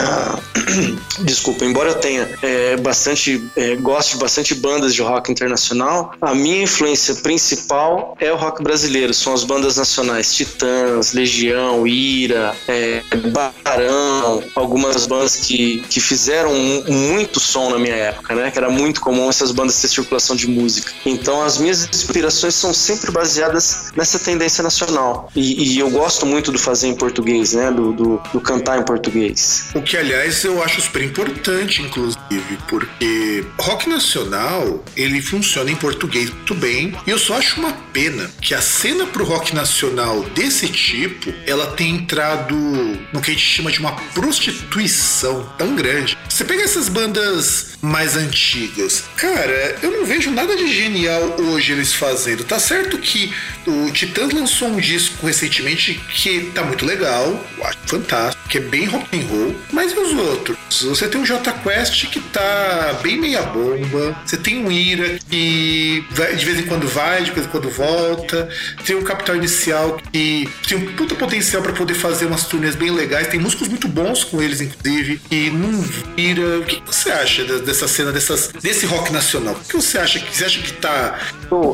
[1.21, 3.43] Desculpa, embora eu tenha é, bastante.
[3.55, 8.63] É, goste de bastante bandas de rock internacional, a minha influência principal é o rock
[8.63, 9.13] brasileiro.
[9.13, 16.51] São as bandas nacionais Titãs, Legião, Ira, é, Barão, algumas bandas que, que fizeram
[16.87, 18.49] muito som na minha época, né?
[18.49, 20.91] Que era muito comum essas bandas ter circulação de música.
[21.05, 25.29] Então as minhas inspirações são sempre baseadas nessa tendência nacional.
[25.35, 27.71] E, e eu gosto muito do fazer em português, né?
[27.71, 29.69] Do, do, do, cantar em português.
[29.73, 36.29] O que, aliás, eu acho super importante, inclusive, porque rock nacional ele funciona em português
[36.29, 36.95] muito bem.
[37.05, 41.67] E eu só acho uma pena que a cena pro rock nacional desse tipo ela
[41.71, 46.17] tem entrado no que a gente chama de uma prostituição tão grande.
[46.29, 51.93] Você pega essas bandas mais antigas, cara, eu não vejo nada de genial hoje eles
[51.93, 52.43] fazendo.
[52.43, 53.33] Tá certo que
[53.65, 58.61] o Titãs lançou um disco recentemente que tá muito legal, eu acho fantástico, que é
[58.61, 60.57] bem rock and roll, mas e os outros?
[60.83, 66.05] Você tem o J Quest que tá bem meia bomba, você tem o Ira que
[66.11, 68.49] vai, de vez em quando vai, de vez em quando volta,
[68.85, 72.91] tem o Capital Inicial que tem um puta potencial para poder fazer umas turnês bem
[72.91, 75.81] legais, tem músicos muito bons com eles inclusive, e não
[76.15, 76.59] vira.
[76.59, 79.53] O que você acha dessa cena, dessas, desse rock nacional?
[79.53, 80.19] O que você acha?
[80.19, 81.19] Você acha que tá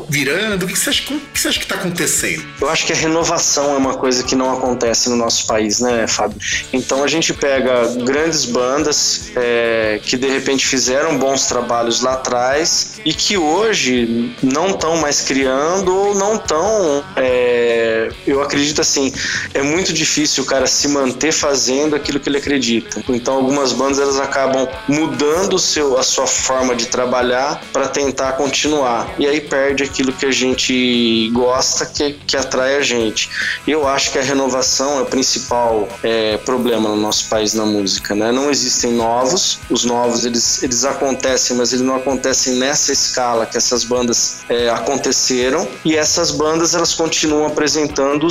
[0.08, 0.64] virando?
[0.64, 2.44] O que você acha, o que você acha que tá acontecendo?
[2.60, 6.06] Eu acho que a renovação é uma coisa que não acontece no nosso país, né,
[6.06, 6.38] Fábio?
[6.72, 13.00] Então a gente pega grandes bandas é, que de repente fizeram bons trabalhos lá atrás
[13.04, 17.04] e que hoje não estão mais criando ou não estão.
[17.16, 19.12] É, eu acredito assim,
[19.52, 23.02] é muito difícil o cara se manter fazendo aquilo que ele acredita.
[23.08, 29.14] Então algumas bandas elas acabam mudando seu, a sua forma de trabalhar para tentar continuar.
[29.18, 33.28] E aí perde aquilo que a gente gosta, que, que atrai a gente.
[33.66, 38.14] Eu acho que a renovação é o principal é, problema no nosso país na música,
[38.14, 38.30] né?
[38.30, 43.56] Não existem novos, os novos eles, eles acontecem, mas eles não acontecem nessa escala que
[43.56, 45.66] essas bandas é, aconteceram.
[45.82, 48.28] E essas bandas elas continuam apresentando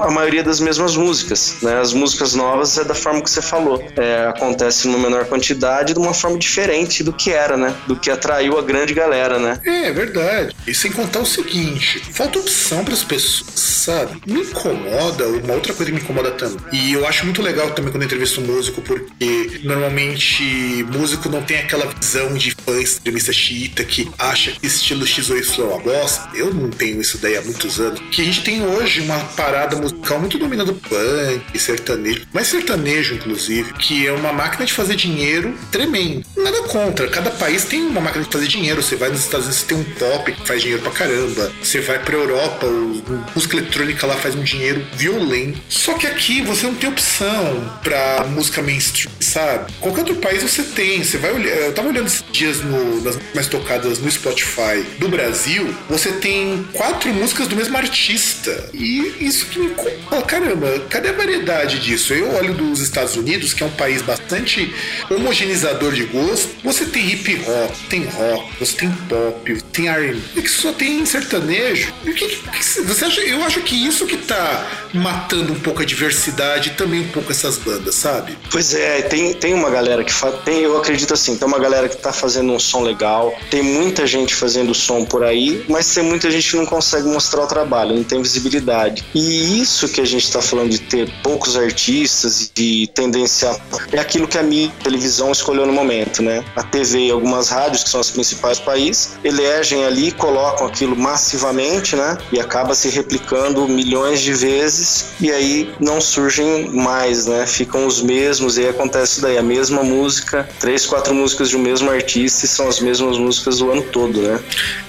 [0.00, 1.78] a maioria das mesmas músicas, né?
[1.80, 6.00] As músicas novas é da forma que você falou é, acontece numa menor quantidade de
[6.00, 7.72] uma forma diferente do que era, né?
[7.86, 9.60] Do que atraiu a grande galera, né?
[9.64, 10.56] É, é verdade.
[10.66, 14.20] E sem contar o seguinte, falta opção para as pessoas, sabe?
[14.26, 16.58] Me incomoda, uma outra coisa que me incomoda também.
[16.72, 20.42] E eu acho muito legal legal também quando eu entrevisto um músico, porque normalmente
[20.90, 25.38] músico não tem aquela visão de fã extremista xiita que acha que estilo X ou
[25.38, 26.30] Y é uma bosta.
[26.34, 28.00] Eu não tenho isso daí há muitos anos.
[28.10, 33.72] Que a gente tem hoje uma parada musical muito dominada punk, sertanejo, mais sertanejo, inclusive,
[33.74, 36.24] que é uma máquina de fazer dinheiro tremendo.
[36.36, 38.82] Nada contra, cada país tem uma máquina de fazer dinheiro.
[38.82, 41.52] Você vai nos Estados Unidos, você tem um pop que faz dinheiro pra caramba.
[41.62, 43.02] Você vai pra Europa, o,
[43.34, 45.60] música eletrônica lá faz um dinheiro violento.
[45.68, 47.41] Só que aqui você não tem opção
[47.82, 49.72] pra música mainstream, sabe?
[49.80, 51.02] Qualquer outro país você tem.
[51.02, 51.54] Você vai olhar.
[51.54, 55.74] Eu tava olhando esses dias no, nas mais tocadas no Spotify do Brasil.
[55.88, 58.70] Você tem quatro músicas do mesmo artista.
[58.72, 59.72] E isso que me.
[60.10, 62.14] Oh, caramba, cadê a variedade disso?
[62.14, 64.72] Eu olho dos Estados Unidos, que é um país bastante
[65.10, 66.50] homogeneizador de gosto.
[66.62, 71.92] Você tem hip hop, tem rock, você tem pop, tem R&B, que só tem sertanejo.
[72.04, 73.20] E o que, que, você acha?
[73.20, 77.31] Eu acho que isso que tá matando um pouco a diversidade e também um pouco
[77.32, 78.38] essas bandas, sabe?
[78.50, 80.34] Pois é, tem, tem uma galera que faz.
[80.44, 84.06] Tem, eu acredito assim, tem uma galera que tá fazendo um som legal, tem muita
[84.06, 87.94] gente fazendo som por aí, mas tem muita gente que não consegue mostrar o trabalho,
[87.94, 89.04] não tem visibilidade.
[89.14, 93.56] E isso que a gente tá falando de ter poucos artistas e tendenciar
[93.92, 96.44] é aquilo que a mídia, a televisão escolheu no momento, né?
[96.54, 100.96] A TV e algumas rádios, que são as principais do país, elegem ali, colocam aquilo
[100.96, 102.18] massivamente, né?
[102.30, 107.46] E acaba se replicando milhões de vezes e aí não surgem mais, né?
[107.46, 111.60] Ficam os mesmos e aí acontece daí a mesma música, três, quatro músicas de um
[111.60, 114.40] mesmo artista e são as mesmas músicas do ano todo, né?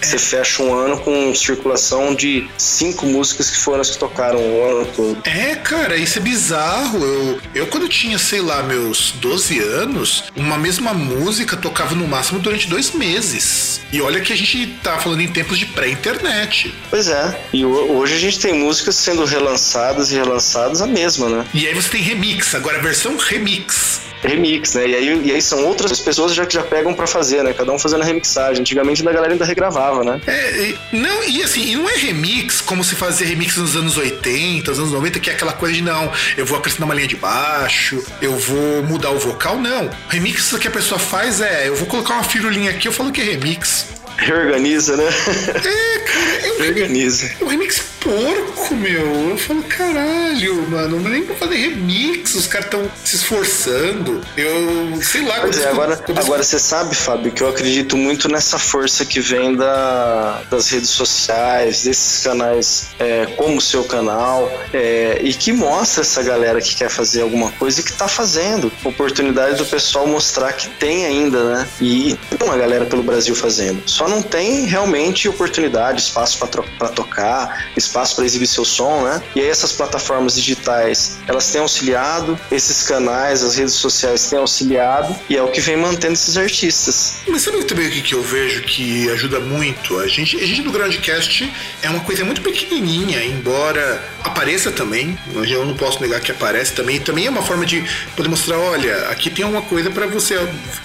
[0.02, 4.64] Você fecha um ano com circulação de cinco músicas que foram as que tocaram o
[4.64, 5.18] ano todo.
[5.24, 7.04] É, cara, isso é bizarro.
[7.04, 12.40] Eu, eu quando tinha, sei lá, meus 12 anos, uma mesma música tocava no máximo
[12.40, 13.82] durante dois meses.
[13.92, 16.74] E olha que a gente tá falando em tempos de pré-internet.
[16.90, 17.40] Pois é.
[17.54, 21.46] E hoje a gente tem músicas sendo relançadas e relançadas a mesma, né?
[21.54, 22.23] E aí você tem remix,
[22.56, 24.88] agora a versão remix remix, né?
[24.88, 27.54] E aí, e aí são outras pessoas já que já pegam para fazer, né?
[27.54, 28.62] Cada um fazendo a remixagem.
[28.62, 30.22] Antigamente a galera ainda regravava, né?
[30.26, 33.98] É, e, não, e assim, e não é remix como se fazia remix nos anos
[33.98, 37.08] 80, nos anos 90, que é aquela coisa de não, eu vou acrescentar uma linha
[37.08, 39.90] de baixo, eu vou mudar o vocal, não.
[40.08, 43.20] Remix que a pessoa faz é, eu vou colocar uma firulinha aqui, eu falo que
[43.20, 43.88] é remix.
[44.18, 45.06] Reorganiza, né?
[45.06, 47.32] É, cara, eu, Reorganiza.
[47.42, 49.30] O remix porco, meu.
[49.30, 54.22] Eu falo, caralho, mano, não nem pra fazer remix, os caras estão se esforçando.
[54.36, 55.40] Eu sei lá.
[55.40, 59.56] Pois é, agora, agora você sabe, Fábio, que eu acredito muito nessa força que vem
[59.56, 66.02] da, das redes sociais, desses canais é, como o seu canal, é, e que mostra
[66.02, 68.72] essa galera que quer fazer alguma coisa e que tá fazendo.
[68.84, 71.68] Oportunidade do pessoal mostrar que tem ainda, né?
[71.80, 73.82] E tem uma galera pelo Brasil fazendo.
[73.86, 79.22] Só não tem realmente oportunidade, espaço para tocar, espaço para exibir seu som, né?
[79.36, 85.16] E aí essas plataformas digitais, elas têm auxiliado, esses canais, as redes sociais têm auxiliado,
[85.30, 87.18] e é o que vem mantendo esses artistas.
[87.28, 90.00] Mas sabe também o que, eu vejo que ajuda muito?
[90.00, 91.54] A gente, a gente do Groundcast
[91.84, 97.00] é uma coisa muito pequenininha, embora apareça também, eu não posso negar que aparece também,
[97.00, 97.84] também é uma forma de
[98.16, 100.40] poder mostrar, olha, aqui tem uma coisa para você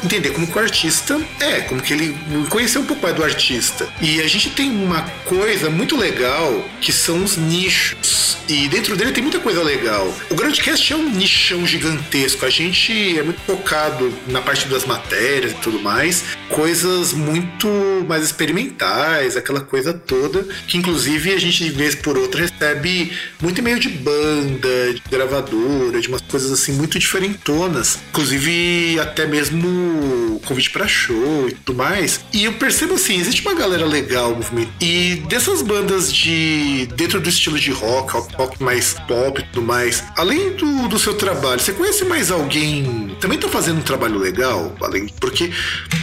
[0.05, 2.17] entender como que o artista é, como que ele
[2.49, 3.89] conhecer um pouco mais do artista.
[4.01, 8.37] E a gente tem uma coisa muito legal que são os nichos.
[8.49, 10.13] E dentro dele tem muita coisa legal.
[10.31, 12.47] O Groundcast é um nichão gigantesco.
[12.47, 16.25] A gente é muito focado na parte das matérias e tudo mais.
[16.49, 17.69] Coisas muito
[18.09, 20.47] mais experimentais, aquela coisa toda.
[20.67, 26.01] Que inclusive a gente, de vez por outra, recebe muito e-mail de banda, de gravadora,
[26.01, 27.99] de umas coisas assim muito diferentonas.
[28.11, 32.21] Inclusive até mesmo convite para show e tudo mais.
[32.33, 34.73] E eu percebo assim, existe uma galera legal no movimento.
[34.81, 36.88] E dessas bandas de.
[36.95, 41.15] Dentro do estilo de rock, rock mais pop e tudo mais, além do, do seu
[41.15, 43.17] trabalho, você conhece mais alguém?
[43.21, 44.73] Também tá fazendo um trabalho legal?
[44.81, 45.51] Além, porque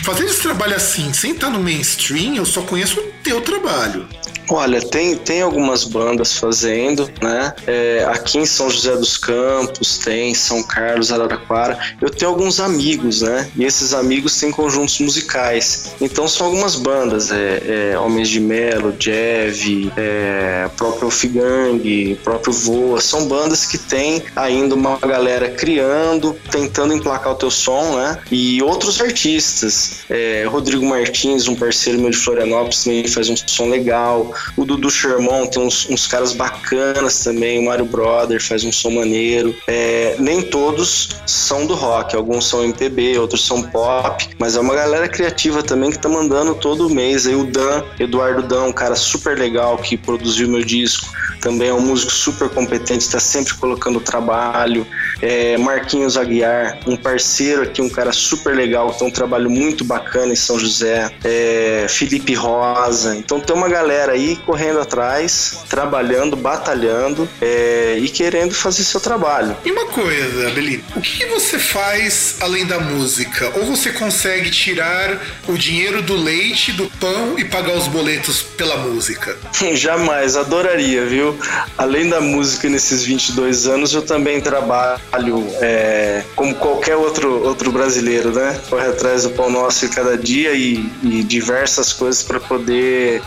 [0.03, 4.07] fazendo esse trabalho assim, sem estar no mainstream, eu só conheço o teu trabalho.
[4.49, 7.53] Olha, tem, tem algumas bandas fazendo, né?
[7.65, 11.77] É, aqui em São José dos Campos, tem São Carlos, Araraquara.
[11.99, 13.49] Eu tenho alguns amigos, né?
[13.55, 15.95] E esses amigos têm conjuntos musicais.
[15.99, 23.01] Então são algumas bandas, é, é Homens de Melo, Jev, é, próprio Figang, próprio Voa.
[23.01, 28.17] São bandas que tem ainda uma galera criando, tentando emplacar o teu som, né?
[28.31, 30.05] E outros artistas.
[30.09, 34.33] É, Rodrigo Martins, um parceiro meu de Florianópolis, também faz um som legal.
[34.57, 38.91] o Dudu Sherman tem uns, uns caras bacanas também, o Mario Brother faz um som
[38.91, 39.55] maneiro.
[39.67, 44.75] É, nem todos são do rock, alguns são MPB, outros são pop, mas é uma
[44.75, 47.27] galera criativa também que tá mandando todo mês.
[47.27, 51.07] Aí o Dan, Eduardo Dan, um cara super legal que produziu meu disco,
[51.41, 54.87] também é um músico super competente, está sempre colocando trabalho.
[55.21, 59.83] É, Marquinhos Aguiar, um parceiro aqui, um cara super legal, que tem um trabalho muito
[59.83, 61.11] bacana em São José.
[61.23, 63.15] É, Felipe Rosa.
[63.15, 69.55] Então tem uma galera aí correndo atrás, trabalhando, batalhando é, e querendo fazer seu trabalho.
[69.63, 73.51] E uma coisa, Beli, o que você faz além da música?
[73.55, 78.77] Ou você consegue tirar o dinheiro do leite, do pão e pagar os boletos pela
[78.77, 79.37] música?
[79.75, 81.37] Jamais, adoraria, viu?
[81.77, 88.31] Além da música nesses 22 anos, eu também trabalho é, como qualquer outro, outro brasileiro,
[88.31, 88.59] né?
[88.69, 93.21] Corre atrás do pão nosso cada dia e, e diversas coisas para poder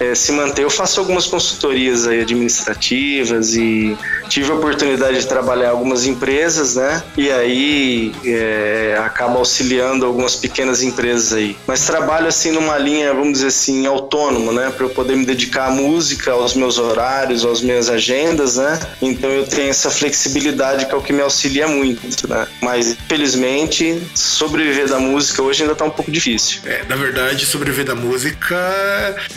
[0.00, 0.62] é, se manter.
[0.62, 3.96] Eu faço algumas consultorias aí administrativas e
[4.28, 7.02] tive a oportunidade de trabalhar em algumas empresas, né?
[7.16, 11.56] E aí é, acabo auxiliando algumas pequenas empresas aí.
[11.66, 14.72] Mas trabalho assim numa linha, vamos dizer assim, autônoma, né?
[14.74, 18.78] Para eu poder me dedicar à música, aos meus horários, às minhas agendas, né?
[19.00, 22.46] Então eu tenho essa flexibilidade que é o que me auxilia muito, né?
[22.60, 26.60] Mas infelizmente sobreviver da música hoje ainda tá um pouco difícil.
[26.64, 28.56] É, na verdade, sobreviver da música,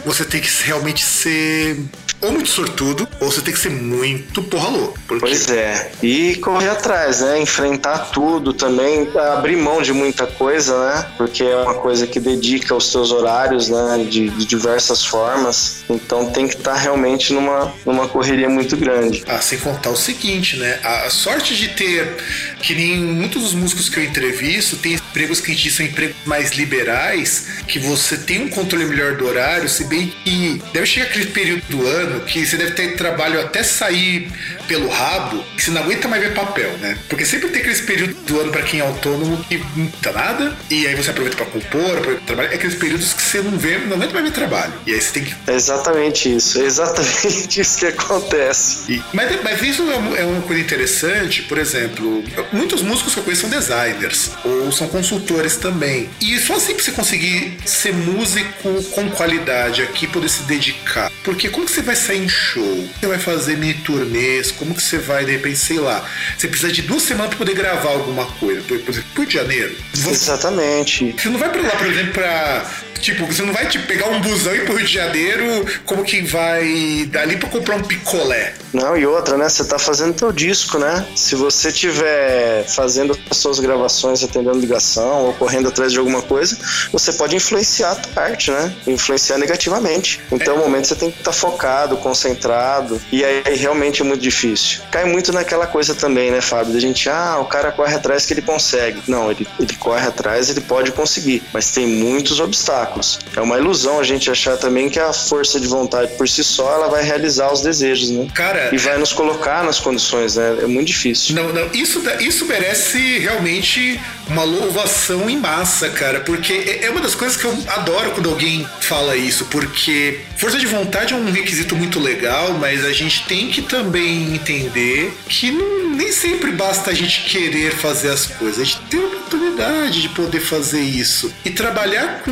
[0.05, 1.78] você tem que realmente ser
[2.22, 4.99] ou muito sortudo, ou você tem que ser muito porra louca.
[5.07, 5.26] Porque...
[5.26, 5.91] Pois é.
[6.03, 7.39] E correr atrás, né?
[7.39, 11.07] Enfrentar tudo também, abrir mão de muita coisa, né?
[11.17, 14.05] Porque é uma coisa que dedica os teus horários, né?
[14.09, 15.84] De, de diversas formas.
[15.89, 19.24] Então tem que estar tá realmente numa, numa correria muito grande.
[19.28, 20.80] Ah, sem contar o seguinte, né?
[20.84, 22.17] A sorte de ter,
[22.61, 26.15] que nem muitos dos músicos que eu entrevisto, tem empregos que a gente são empregos
[26.26, 31.05] mais liberais, que você tem um controle melhor do horário, se bem que deve chegar
[31.05, 34.32] aquele período do ano que você deve ter trabalho até sair
[34.68, 36.97] pelo rabo, que você não aguenta mais ver papel, né?
[37.07, 40.55] Porque sempre tem aqueles períodos do ano para quem é autônomo que não tá nada,
[40.70, 42.51] e aí você aproveita para compor, aproveita pra trabalhar.
[42.51, 44.74] É aqueles períodos que você não vê, não aguenta mais ver trabalho.
[44.86, 45.36] E aí você tem que.
[45.47, 48.93] É exatamente isso, é exatamente isso que acontece.
[48.93, 53.24] E, mas, mas isso é, é uma coisa interessante, por exemplo, muitos músicos que eu
[53.24, 56.10] conheço são designers, ou são consultores também.
[56.22, 61.12] E só assim pra você conseguir ser músico com qualidade aqui, poder se dedicar.
[61.30, 62.89] Porque como que você vai sair em show?
[62.99, 64.49] Você vai fazer mini turnês?
[64.49, 66.03] Como que você vai, de repente, sei lá,
[66.36, 68.63] você precisa de duas semanas para poder gravar alguma coisa.
[68.63, 69.75] Por, exemplo, Rio de Janeiro.
[69.93, 71.15] Você, Exatamente.
[71.15, 72.65] Você não vai para lá, por exemplo, para
[72.99, 76.03] Tipo, você não vai te pegar um busão e ir pro Rio de Janeiro como
[76.03, 78.53] que vai dali pra comprar um picolé.
[78.73, 79.47] Não, e outra, né?
[79.47, 81.05] Você tá fazendo teu disco, né?
[81.15, 86.57] Se você tiver fazendo as suas gravações, atendendo ligação ou correndo atrás de alguma coisa,
[86.91, 88.73] você pode influenciar a tua arte, né?
[88.86, 90.19] Influenciar negativamente.
[90.32, 90.57] Então, é.
[90.57, 94.82] no momento você tem que tá focado, concentrado, e aí realmente é muito difícil.
[94.91, 96.74] Cai muito naquela coisa também, né, Fábio?
[96.74, 99.01] Da gente, ah, o cara corre atrás que ele consegue.
[99.07, 103.20] Não, ele, ele corre atrás, ele pode conseguir, mas tem muitos obstáculos.
[103.36, 106.74] É uma ilusão a gente achar também que a força de vontade por si só
[106.74, 108.28] ela vai realizar os desejos, né?
[108.34, 110.59] Cara, e vai nos colocar nas condições, né?
[110.63, 111.36] É muito difícil.
[111.36, 113.99] Não, não, isso, isso merece realmente
[114.30, 118.30] uma louvação em massa, cara, porque é, é uma das coisas que eu adoro quando
[118.30, 123.25] alguém fala isso, porque força de vontade é um requisito muito legal, mas a gente
[123.25, 128.59] tem que também entender que não, nem sempre basta a gente querer fazer as coisas,
[128.59, 131.34] a gente tem a oportunidade de poder fazer isso.
[131.43, 132.32] E trabalhar com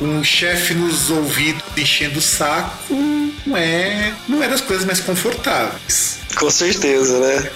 [0.00, 2.94] um chefe nos ouvidos enchendo o saco
[3.46, 6.15] não é, não é das coisas mais confortáveis.
[6.34, 7.50] Com certeza, né?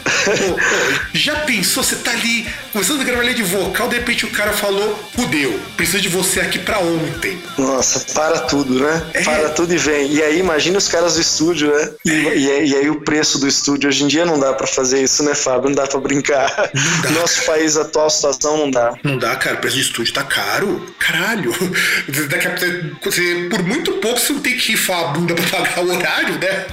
[1.12, 4.98] Já pensou, você tá ali começando a gravar de vocal, de repente o cara falou,
[5.14, 7.40] fudeu, preciso de você aqui pra ontem.
[7.58, 9.02] Nossa, para tudo, né?
[9.12, 9.22] É.
[9.22, 10.12] Para tudo e vem.
[10.12, 11.90] E aí imagina os caras do estúdio, né?
[12.04, 12.36] E, é.
[12.36, 15.22] e, e, aí o preço do estúdio, hoje em dia não dá pra fazer isso,
[15.22, 15.68] né, Fábio?
[15.68, 16.70] Não dá pra brincar.
[17.02, 17.10] Dá.
[17.10, 18.94] Nosso país, a atual situação, não dá.
[19.02, 20.94] Não dá, cara, o preço do estúdio tá caro.
[20.98, 21.52] Caralho.
[22.28, 22.54] Daqui a
[23.02, 26.38] você, por muito pouco você não tem que rifar a bunda pra pagar o horário,
[26.38, 26.66] né?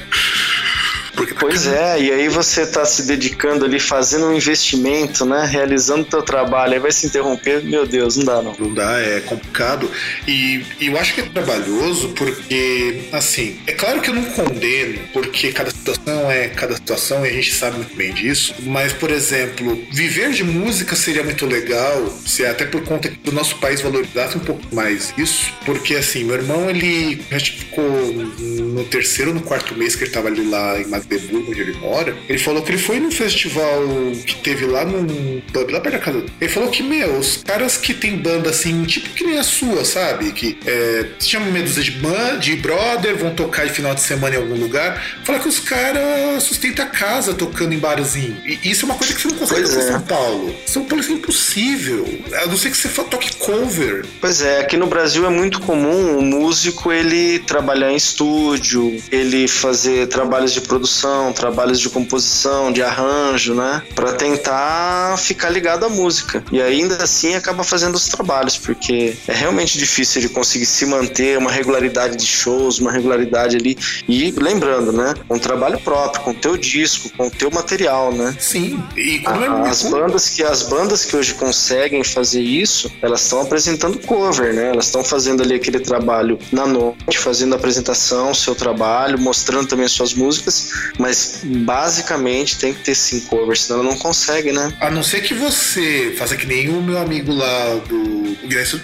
[1.17, 5.47] Porque pois é, e aí você está se dedicando ali, fazendo um investimento, né?
[5.49, 8.55] Realizando o teu trabalho, aí vai se interromper, meu Deus, não dá não.
[8.59, 9.89] Não dá, é complicado.
[10.27, 14.99] E, e eu acho que é trabalhoso porque, assim, é claro que eu não condeno,
[15.11, 18.53] porque cada situação é cada situação e a gente sabe muito bem disso.
[18.59, 23.33] Mas, por exemplo, viver de música seria muito legal, se até por conta que o
[23.33, 25.51] nosso país valorizasse um pouco mais isso.
[25.65, 30.03] Porque, assim, meu irmão, ele acho que ficou no terceiro ou no quarto mês que
[30.03, 32.99] ele estava ali lá em Madrid Magdeburgo, onde ele mora, ele falou que ele foi
[32.99, 33.81] num festival
[34.25, 36.33] que teve lá num pub, lá perto da casa dele.
[36.39, 39.83] Ele falou que, meu, os caras que tem banda assim, tipo que nem a sua,
[39.85, 40.31] sabe?
[40.31, 44.01] Que é, se chamam meia dúzia de, band, de brother, vão tocar de final de
[44.01, 45.01] semana em algum lugar.
[45.23, 48.37] Fala que os caras sustentam a casa tocando em barzinho.
[48.45, 49.91] E isso é uma coisa que você não consegue fazer em é.
[49.91, 50.55] São Paulo.
[50.65, 52.21] São Paulo isso é impossível.
[52.41, 54.05] A não ser que você toque cover.
[54.19, 59.47] Pois é, aqui no Brasil é muito comum o músico ele trabalhar em estúdio, ele
[59.47, 60.96] fazer trabalhos de produção,
[61.35, 63.81] trabalhos de composição, de arranjo, né?
[63.95, 66.43] Pra tentar ficar ligado à música.
[66.51, 71.37] E ainda assim acaba fazendo os trabalhos, porque é realmente difícil ele conseguir se manter
[71.37, 73.77] uma regularidade de shows, uma regularidade ali.
[74.07, 75.13] E lembrando, né?
[75.29, 78.35] Um trabalho próprio, com o teu disco, com o teu material, né?
[78.39, 78.83] Sim.
[78.95, 83.41] E quando é As bandas que as bandas que hoje conseguem fazer isso, elas estão
[83.41, 84.69] apresentando cover, né?
[84.69, 89.85] Elas estão fazendo ali aquele trabalho na noite, fazendo a apresentação, seu trabalho, mostrando também
[89.85, 94.73] as suas músicas, mas basicamente tem que ter sim cover, senão ela não consegue, né?
[94.79, 98.17] A não ser que você faça que nem o meu amigo lá do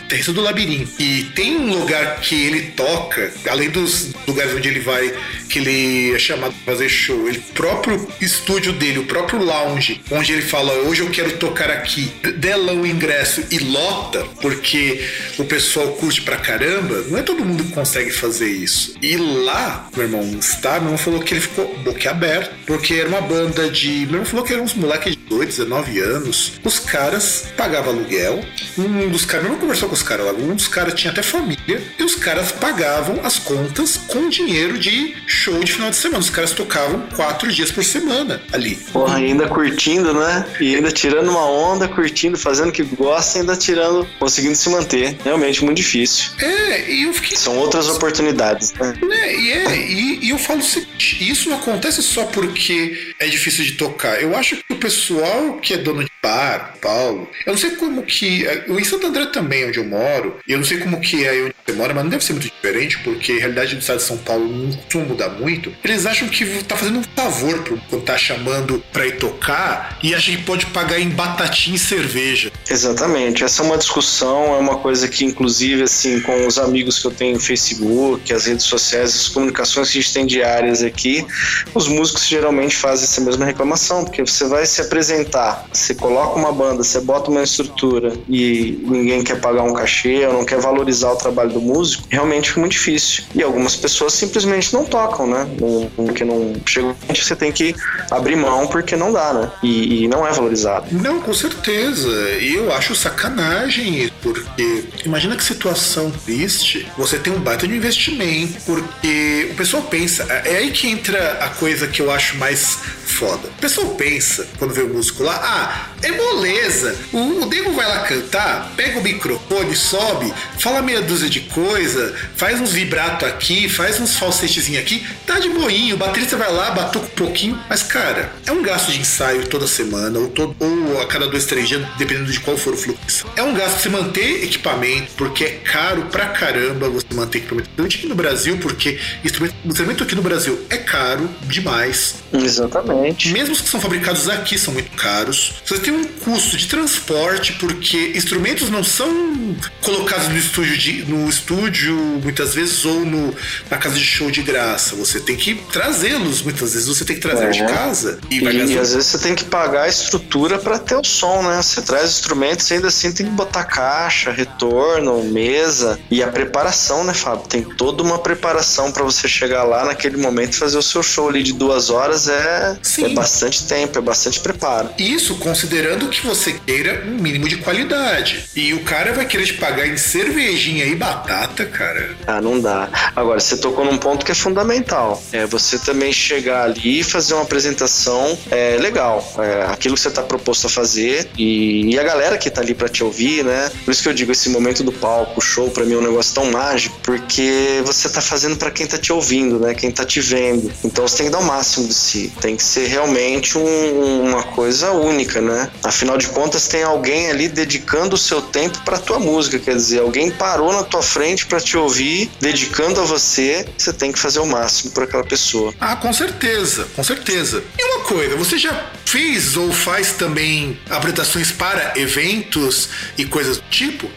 [0.07, 0.91] Terreço do Labirinto.
[0.99, 5.13] E tem um lugar que ele toca, além dos lugares onde ele vai,
[5.49, 10.33] que ele é chamado pra fazer show, ele próprio estúdio dele, o próprio lounge, onde
[10.33, 15.89] ele fala, hoje eu quero tocar aqui, dela o ingresso e lota, porque o pessoal
[15.93, 18.95] curte pra caramba, não é todo mundo que consegue fazer isso.
[19.01, 23.21] E lá, meu irmão, Star, meu irmão falou que ele ficou boquiaberto, porque era uma
[23.21, 24.05] banda de.
[24.05, 26.53] Meu irmão falou que eram uns moleques de 18, 19 anos.
[26.63, 28.43] Os caras pagavam aluguel.
[28.77, 31.21] Um dos caras, meu irmão conversou com os caras lá, um dos caras tinha até
[31.21, 36.19] família, e os caras pagavam as contas com dinheiro de show de final de semana.
[36.19, 38.75] Os caras tocavam quatro dias por semana ali.
[38.91, 40.45] Porra, ainda curtindo, né?
[40.59, 45.17] E ainda tirando uma onda, curtindo, fazendo o que gosta, ainda tirando, conseguindo se manter.
[45.23, 46.31] Realmente muito difícil.
[46.39, 48.93] É, e eu fiquei São outras oportunidades, né?
[49.01, 49.35] né?
[49.35, 53.65] E, é, e, e eu falo o seguinte: isso não acontece só porque é difícil
[53.65, 54.21] de tocar.
[54.21, 58.03] Eu acho que o pessoal que é dono de bar, Paulo, eu não sei como
[58.03, 58.43] que.
[58.67, 61.55] Eu em Santo André também, onde eu moro, eu não sei como que é onde
[61.65, 64.17] você mora, mas não deve ser muito diferente, porque a realidade do estado de São
[64.17, 65.73] Paulo não costuma mudar muito.
[65.83, 70.13] Eles acham que tá fazendo um favor pro, quando tá chamando pra ir tocar e
[70.13, 72.51] acham que pode pagar em batatinha e cerveja.
[72.69, 73.43] Exatamente.
[73.43, 77.11] Essa é uma discussão, é uma coisa que, inclusive, assim, com os amigos que eu
[77.11, 81.25] tenho no Facebook, as redes sociais, as comunicações que a gente tem diárias aqui,
[81.73, 86.51] os músicos geralmente fazem essa mesma reclamação, porque você vai se apresentar, você coloca uma
[86.51, 91.11] banda, você bota uma estrutura e ninguém quer pagar um cachê ou não quer valorizar
[91.11, 93.23] o trabalho do músico, realmente fica muito difícil.
[93.33, 95.47] E algumas pessoas simplesmente não tocam, né?
[95.95, 97.75] Porque não chega você tem que
[98.11, 99.51] abrir mão porque não dá, né?
[99.61, 100.87] E, e não é valorizado.
[100.91, 102.09] Não, com certeza.
[102.39, 106.87] E eu acho sacanagem porque imagina que situação triste.
[106.97, 110.23] Você tem um baita de investimento, porque o pessoal pensa.
[110.45, 112.77] É aí que entra a coisa que eu acho mais
[113.13, 113.47] foda.
[113.47, 116.95] O pessoal pensa, quando vê o músico lá, ah, é moleza.
[117.11, 122.15] O, o Nego vai lá cantar, pega o microfone, sobe, fala meia dúzia de coisa,
[122.35, 125.95] faz uns vibrato aqui, faz uns falsetezinhos aqui, tá de boinho.
[125.95, 127.59] O baterista vai lá, batuca um pouquinho.
[127.69, 131.45] Mas, cara, é um gasto de ensaio toda semana, ou, todo, ou a cada dois,
[131.45, 133.25] três dias, dependendo de qual for o fluxo.
[133.35, 137.69] É um gasto de você manter equipamento, porque é caro pra caramba você manter equipamento.
[137.69, 142.15] Principalmente aqui no Brasil, porque instrumento, instrumento aqui no Brasil é caro demais.
[142.33, 143.02] Exatamente.
[143.31, 145.53] Mesmo os que são fabricados aqui são muito caros.
[145.65, 151.27] Você tem um custo de transporte, porque instrumentos não são colocados no estúdio, de- no
[151.29, 153.35] estúdio muitas vezes, ou no,
[153.69, 154.95] na casa de show de graça.
[154.95, 157.67] Você tem que trazê-los, muitas vezes você tem que trazer de Uhum.
[157.67, 158.19] casa.
[158.29, 161.41] E, E, gastar- às vezes você tem que pagar a estrutura para ter o som,
[161.43, 161.61] né?
[161.61, 167.03] Você traz instrumentos e ainda assim tem que botar caixa, retorno, mesa e a preparação,
[167.03, 167.47] né, Fábio?
[167.47, 171.29] Tem toda uma preparação para você chegar lá naquele momento e fazer o seu show
[171.29, 173.05] ali de duas horas é, Sim.
[173.05, 174.89] é bastante tempo, é bastante preparo.
[174.97, 178.45] Isso considerando que você queira um mínimo de qualidade.
[178.55, 182.15] E o cara vai querer te pagar em cervejinha e batata, cara.
[182.27, 182.89] Ah, não dá.
[183.15, 185.21] Agora, você tocou num ponto que é fundamental.
[185.31, 189.27] É você também chegar ali e fazer uma apresentação é, legal.
[189.39, 192.73] É, aquilo que você está proposto a fazer e, e a galera que tá ali
[192.73, 193.71] para te ouvir, né?
[193.83, 196.33] Por isso que eu digo, esse momento do palco, show, para mim é um negócio
[196.33, 199.73] tão mágico, porque você tá fazendo para quem tá te ouvindo, né?
[199.73, 200.71] Quem tá te vendo.
[200.83, 202.31] Então você tem que dar o máximo de si.
[202.39, 205.69] Tem que ser realmente um- uma coisa única, né?
[205.83, 209.99] Afinal de contas, tem alguém ali dedicando o seu tempo para tua música, quer dizer,
[209.99, 214.39] alguém parou na tua frente para te ouvir, dedicando a você, você tem que fazer
[214.39, 215.73] o máximo para aquela pessoa.
[215.79, 217.63] Ah, com certeza, com certeza.
[217.77, 223.63] E uma coisa, você já fez ou faz também apresentações para eventos e coisas do
[223.69, 224.09] tipo?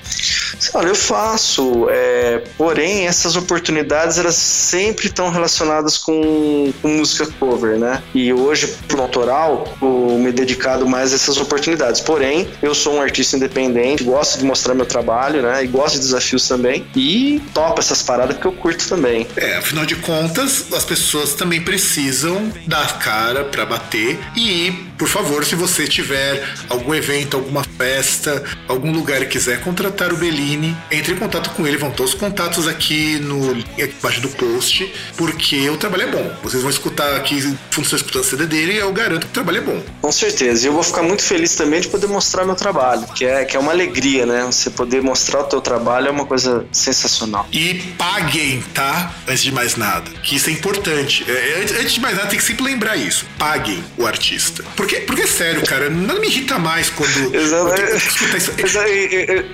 [0.72, 7.78] Olha, eu faço, é, porém essas oportunidades elas sempre estão relacionadas com, com, música cover,
[7.78, 8.02] né?
[8.14, 8.45] E hoje,
[8.88, 12.00] pro autoral, eu me dedicado mais a essas oportunidades.
[12.00, 15.64] Porém, eu sou um artista independente, gosto de mostrar meu trabalho, né?
[15.64, 16.86] E gosto de desafios também.
[16.94, 19.26] E topo essas paradas que eu curto também.
[19.36, 25.44] É, afinal de contas, as pessoas também precisam dar cara para bater e por favor,
[25.44, 31.12] se você tiver algum evento, alguma festa, algum lugar e quiser contratar o Bellini, entre
[31.12, 31.76] em contato com ele.
[31.76, 36.36] Vão todos os contatos aqui no aqui embaixo do post, porque o trabalho é bom.
[36.42, 39.82] Vocês vão escutar aqui, estão escutando CD dele eu garanto que o trabalho é bom.
[40.00, 40.64] Com certeza.
[40.64, 43.56] E eu vou ficar muito feliz também de poder mostrar meu trabalho, que é, que
[43.56, 44.44] é uma alegria, né?
[44.44, 47.46] Você poder mostrar o teu trabalho é uma coisa sensacional.
[47.52, 49.12] E paguem, tá?
[49.26, 50.10] Antes de mais nada.
[50.22, 51.24] Que isso é importante.
[51.28, 53.24] É, antes de mais nada, tem que sempre lembrar isso.
[53.38, 54.64] Paguem o artista.
[54.76, 57.34] Porque, porque é sério, cara, nada me irrita mais quando.
[57.34, 57.74] Exato.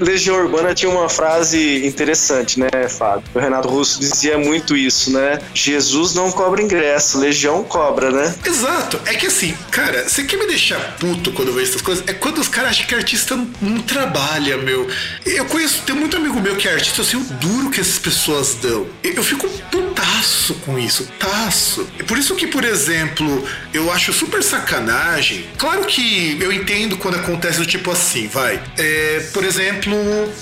[0.00, 3.24] Legião Urbana tinha uma frase interessante, né, Fábio?
[3.34, 5.38] O Renato Russo dizia muito isso, né?
[5.54, 8.34] Jesus não cobra ingresso, Legião cobra, né?
[8.44, 8.71] Exato.
[9.06, 12.04] É que assim, cara, você quer me deixar puto quando eu vejo essas coisas?
[12.06, 14.88] É quando os caras acham que artista não, não trabalha, meu.
[15.24, 17.98] Eu conheço, tem muito amigo meu que é artista, eu sei o duro que essas
[17.98, 18.86] pessoas dão.
[19.02, 21.86] Eu, fico putaço com isso, taço.
[22.06, 27.58] Por isso que, por exemplo, eu acho super sacanagem Claro que eu entendo quando acontece
[27.58, 28.60] do tipo assim, vai.
[28.76, 29.94] É, por exemplo,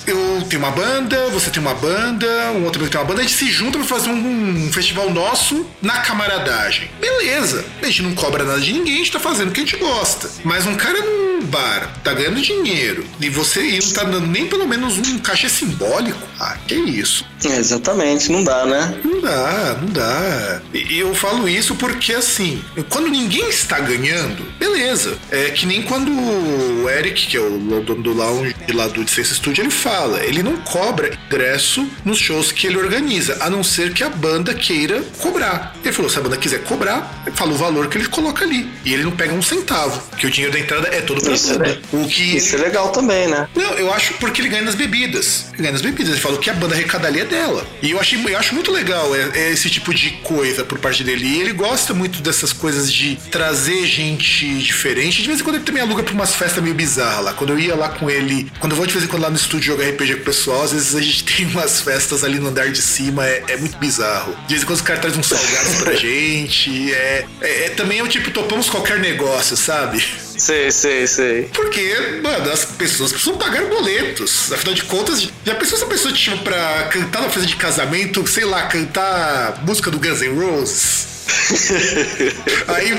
[0.07, 3.35] eu tenho uma banda, você tem uma banda, um outro tem uma banda, a gente
[3.35, 6.91] se junta pra fazer um, um, festival nosso na camaradagem.
[7.01, 9.65] Beleza, a gente não cobra nada de ninguém, a gente tá fazendo o que a
[9.65, 10.31] gente gosta.
[10.45, 14.47] Mas um cara num bar tá ganhando dinheiro e você e não tá dando nem
[14.47, 17.25] pelo menos um cachê simbólico, ah, que isso.
[17.45, 19.01] É, exatamente, não dá, né?
[19.03, 20.61] Não dá, não dá.
[20.75, 25.17] E eu falo isso porque assim, quando ninguém está ganhando, beleza.
[25.31, 29.35] É que nem quando o Eric, que é o dono do lounge lá do Sense
[29.35, 33.95] Studio, ele fala, ele não cobra ingresso nos shows que ele organiza, a não ser
[33.95, 35.75] que a banda queira cobrar.
[35.83, 38.69] Ele falou, se a banda quiser cobrar, fala o valor que ele coloca ali.
[38.85, 41.51] E ele não pega um centavo, que o dinheiro da entrada é todo pra isso
[41.59, 41.71] banda.
[41.71, 42.63] É, o que isso ele...
[42.63, 43.49] é legal também, né?
[43.55, 45.47] Não, eu acho porque ele ganha nas bebidas.
[45.53, 46.13] Ele ganha nas bebidas.
[46.13, 47.67] Ele falou que a banda arrecada ali é dela.
[47.83, 51.05] E eu, achei, eu acho muito legal é, é esse tipo de coisa por parte
[51.05, 51.27] dele.
[51.27, 55.23] E ele gosta muito dessas coisas de trazer gente diferente.
[55.23, 57.33] De vez em quando ele também aluga pra umas festas meio bizarras lá.
[57.33, 59.37] Quando eu ia lá com ele, quando eu vou de vez em quando lá no
[59.37, 62.49] estúdio jogar RPG com o pessoal, às vezes a gente tem umas festas ali no
[62.49, 64.35] andar de cima, é, é muito bizarro.
[64.47, 66.93] De vez em quando os caras trazem uns salgados pra gente.
[66.93, 70.03] É, é, é, também é o tipo, topamos qualquer negócio, sabe?
[70.37, 71.43] Sei, sei, sei.
[71.55, 74.51] Porque, mano, as pessoas precisam pagar boletos.
[74.53, 77.57] Afinal de contas, já pensou se a pessoa te chama pra cantar na festa de
[77.57, 81.10] casamento, sei lá, cantar música do Guns N' Roses?
[82.69, 82.91] Aí.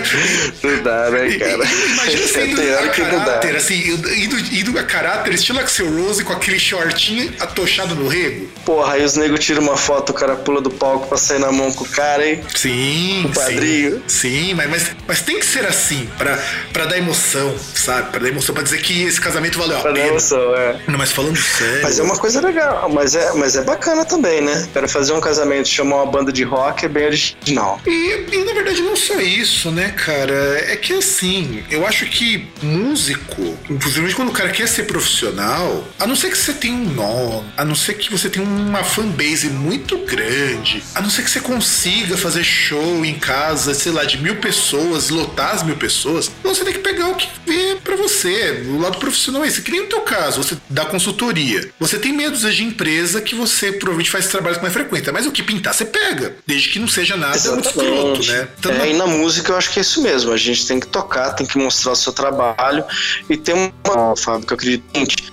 [0.64, 1.64] Não dá, né, cara?
[1.64, 6.34] Imagina você indo é a caráter, assim, indo, indo a caráter, estilo Axel Rose com
[6.34, 8.48] aquele shortinho atochado no rego.
[8.66, 11.52] Porra, aí os negros tiram uma foto, o cara pula do palco pra sair na
[11.52, 12.42] mão com o cara, hein?
[12.56, 13.26] Sim.
[13.26, 14.04] O padrinho.
[14.08, 16.38] Sim, sim mas, mas, mas, tem que ser assim, pra,
[16.72, 18.12] pra dar emoção, sabe?
[18.12, 20.06] Pra dar emoção, pra dizer que esse casamento valeu a pra pena.
[20.06, 20.80] Dar emoção, é.
[20.88, 21.82] Não, mas falando sério.
[21.84, 24.68] Mas é uma coisa legal, mas é, mas é bacana também, né?
[24.74, 27.80] Quero fazer um casamento, chamar uma banda de rock é bem original.
[27.86, 30.34] E e na verdade não só isso, né, cara?
[30.68, 36.06] É que assim, eu acho que músico, inclusive quando o cara quer ser profissional, a
[36.06, 39.50] não ser que você tenha um nome, a não ser que você tenha uma fanbase
[39.50, 44.18] muito grande, a não ser que você consiga fazer show em casa, sei lá, de
[44.18, 48.64] mil pessoas, lotar as mil pessoas, você tem que pegar o que vê pra você.
[48.68, 49.62] O lado profissional é esse.
[49.62, 51.70] Que nem no teu caso, você dá consultoria.
[51.80, 55.32] Você tem medo de empresa que você provavelmente faz trabalho com mais frequência, mas o
[55.32, 57.76] que pintar você pega, desde que não seja nada Exatamente.
[57.76, 58.48] muito escroto, né?
[58.60, 60.32] Então, é, e na música eu acho que é isso mesmo.
[60.32, 62.84] A gente tem que tocar, tem que mostrar o seu trabalho.
[63.30, 64.84] E tem uma, Fábio, que eu acredito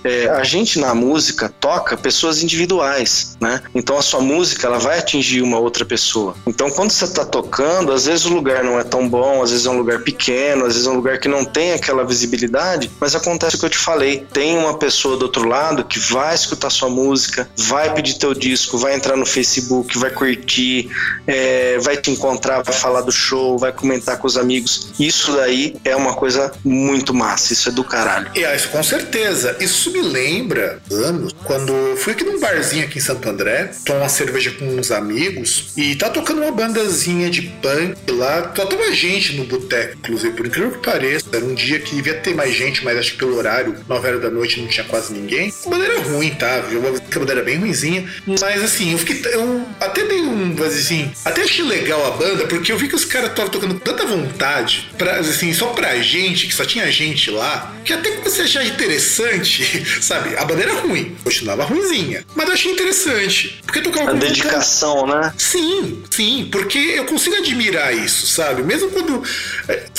[0.03, 3.61] é, a gente na música toca pessoas individuais, né?
[3.75, 6.35] Então a sua música ela vai atingir uma outra pessoa.
[6.47, 9.65] Então quando você está tocando, às vezes o lugar não é tão bom, às vezes
[9.65, 13.15] é um lugar pequeno, às vezes é um lugar que não tem aquela visibilidade, mas
[13.15, 14.25] acontece o que eu te falei.
[14.31, 18.77] Tem uma pessoa do outro lado que vai escutar sua música, vai pedir teu disco,
[18.77, 20.89] vai entrar no Facebook, vai curtir,
[21.27, 24.91] é, vai te encontrar, falar do show, vai comentar com os amigos.
[24.99, 28.31] Isso daí é uma coisa muito massa, isso é do caralho.
[28.35, 29.55] É, isso com certeza.
[29.59, 34.09] Isso me lembra anos, quando fui aqui num barzinho aqui em Santo André, tomar uma
[34.09, 38.51] cerveja com uns amigos e tá tocando uma bandazinha de punk lá.
[38.55, 41.25] Só tava gente no boteco, inclusive, por incrível que pareça.
[41.31, 44.21] Era um dia que devia ter mais gente, mas acho que pelo horário, 9 horas
[44.21, 45.53] da noite, não tinha quase ninguém.
[45.65, 46.59] A banda era ruim, tá?
[46.61, 46.81] Viu?
[46.87, 48.07] A banda era bem ruimzinha.
[48.25, 49.21] Mas assim, eu fiquei.
[49.33, 50.55] Eu até dei um.
[50.63, 54.05] Assim, até achei legal a banda, porque eu vi que os caras estavam tocando tanta
[54.05, 58.41] vontade, pra, assim, só pra gente, que só tinha gente lá, que até que você
[58.41, 60.35] achar interessante, sabe?
[60.35, 62.25] A banda era ruim, continuava ruimzinha.
[62.35, 63.59] Mas eu achei interessante.
[63.65, 65.33] Porque tocava A com dedicação, né?
[65.37, 68.63] Sim, sim, porque eu consigo admirar isso, sabe?
[68.63, 69.23] Mesmo quando.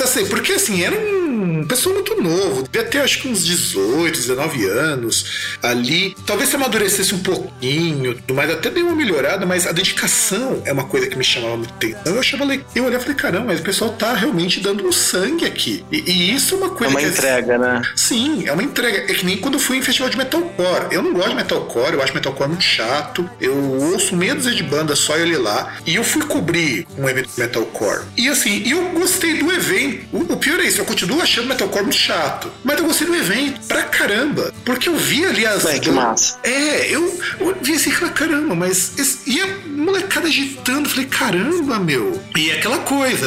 [0.02, 4.64] assim, porque assim, era um pessoa muito novo, devia ter acho que uns 18, 19
[4.66, 6.16] anos ali.
[6.26, 10.84] Talvez se amadurecesse um pouquinho, mais, até deu uma melhorada, mas a dedicação é uma
[10.84, 12.00] coisa que me chamava muito atenção.
[12.06, 12.66] Eu achava legal.
[12.74, 15.84] Eu olhava e falei, caramba, mas o pessoal tá realmente dando um sangue aqui.
[15.90, 17.06] E, e isso é uma É coisa uma que.
[17.06, 17.82] entrega, né?
[17.96, 19.10] Sim, é uma entrega.
[19.10, 20.86] É que nem quando eu fui em festival de metalcore.
[20.90, 23.28] Eu não gosto de metalcore, eu acho metalcore muito chato.
[23.40, 25.76] Eu ouço meia dúzia de banda só ele lá.
[25.86, 28.04] E eu fui cobrir um evento de metalcore.
[28.16, 30.06] E assim, eu gostei do evento.
[30.12, 32.50] O, o pior é isso, eu continuo achando metalcore muito chato.
[32.64, 34.52] Mas eu gostei do evento pra caramba.
[34.64, 35.64] Porque eu vi ali as.
[35.64, 36.38] Bem, que massa.
[36.42, 38.98] É, eu, eu vi assim, falei, caramba, mas.
[38.98, 42.20] esse- E a molecada agitando, falei, caramba, meu.
[42.36, 43.26] E é aquela coisa,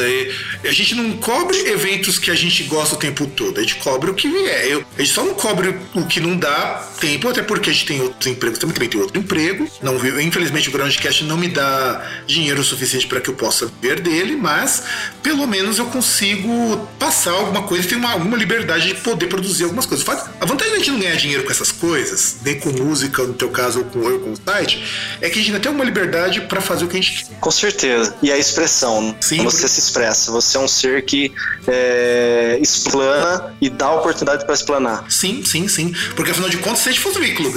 [0.62, 4.10] a gente não cobre eventos que a gente gosta o tempo todo, a gente cobre
[4.10, 4.66] o que vier.
[4.66, 7.86] Eu, a gente só não cobre o que não dá tempo, até porque a gente
[7.86, 9.68] tem outros empregos, também, também tem outro emprego.
[9.82, 14.36] Não, infelizmente o Groundcast não me dá dinheiro suficiente para que eu possa viver dele,
[14.36, 14.82] mas
[15.22, 19.86] pelo menos eu consigo passar alguma coisa, ter uma, alguma liberdade de poder produzir algumas
[19.86, 20.06] coisas.
[20.40, 23.50] A vantagem da gente não ganhar dinheiro com essas coisas, nem com música, no teu
[23.50, 24.82] caso, ou com, ou com o site,
[25.20, 27.34] é que a gente ainda tem uma liberdade para fazer o que a gente quer.
[27.40, 28.14] Com certeza.
[28.22, 29.14] E a expressão, né?
[29.20, 30.32] Sim, você porque- se expressa.
[30.32, 31.32] Você é um ser que
[31.66, 35.04] é, explana e dá oportunidade para explanar.
[35.10, 35.92] Sim, sim, sim.
[36.16, 37.48] Porque afinal de contas, se a gente fosse um veículo,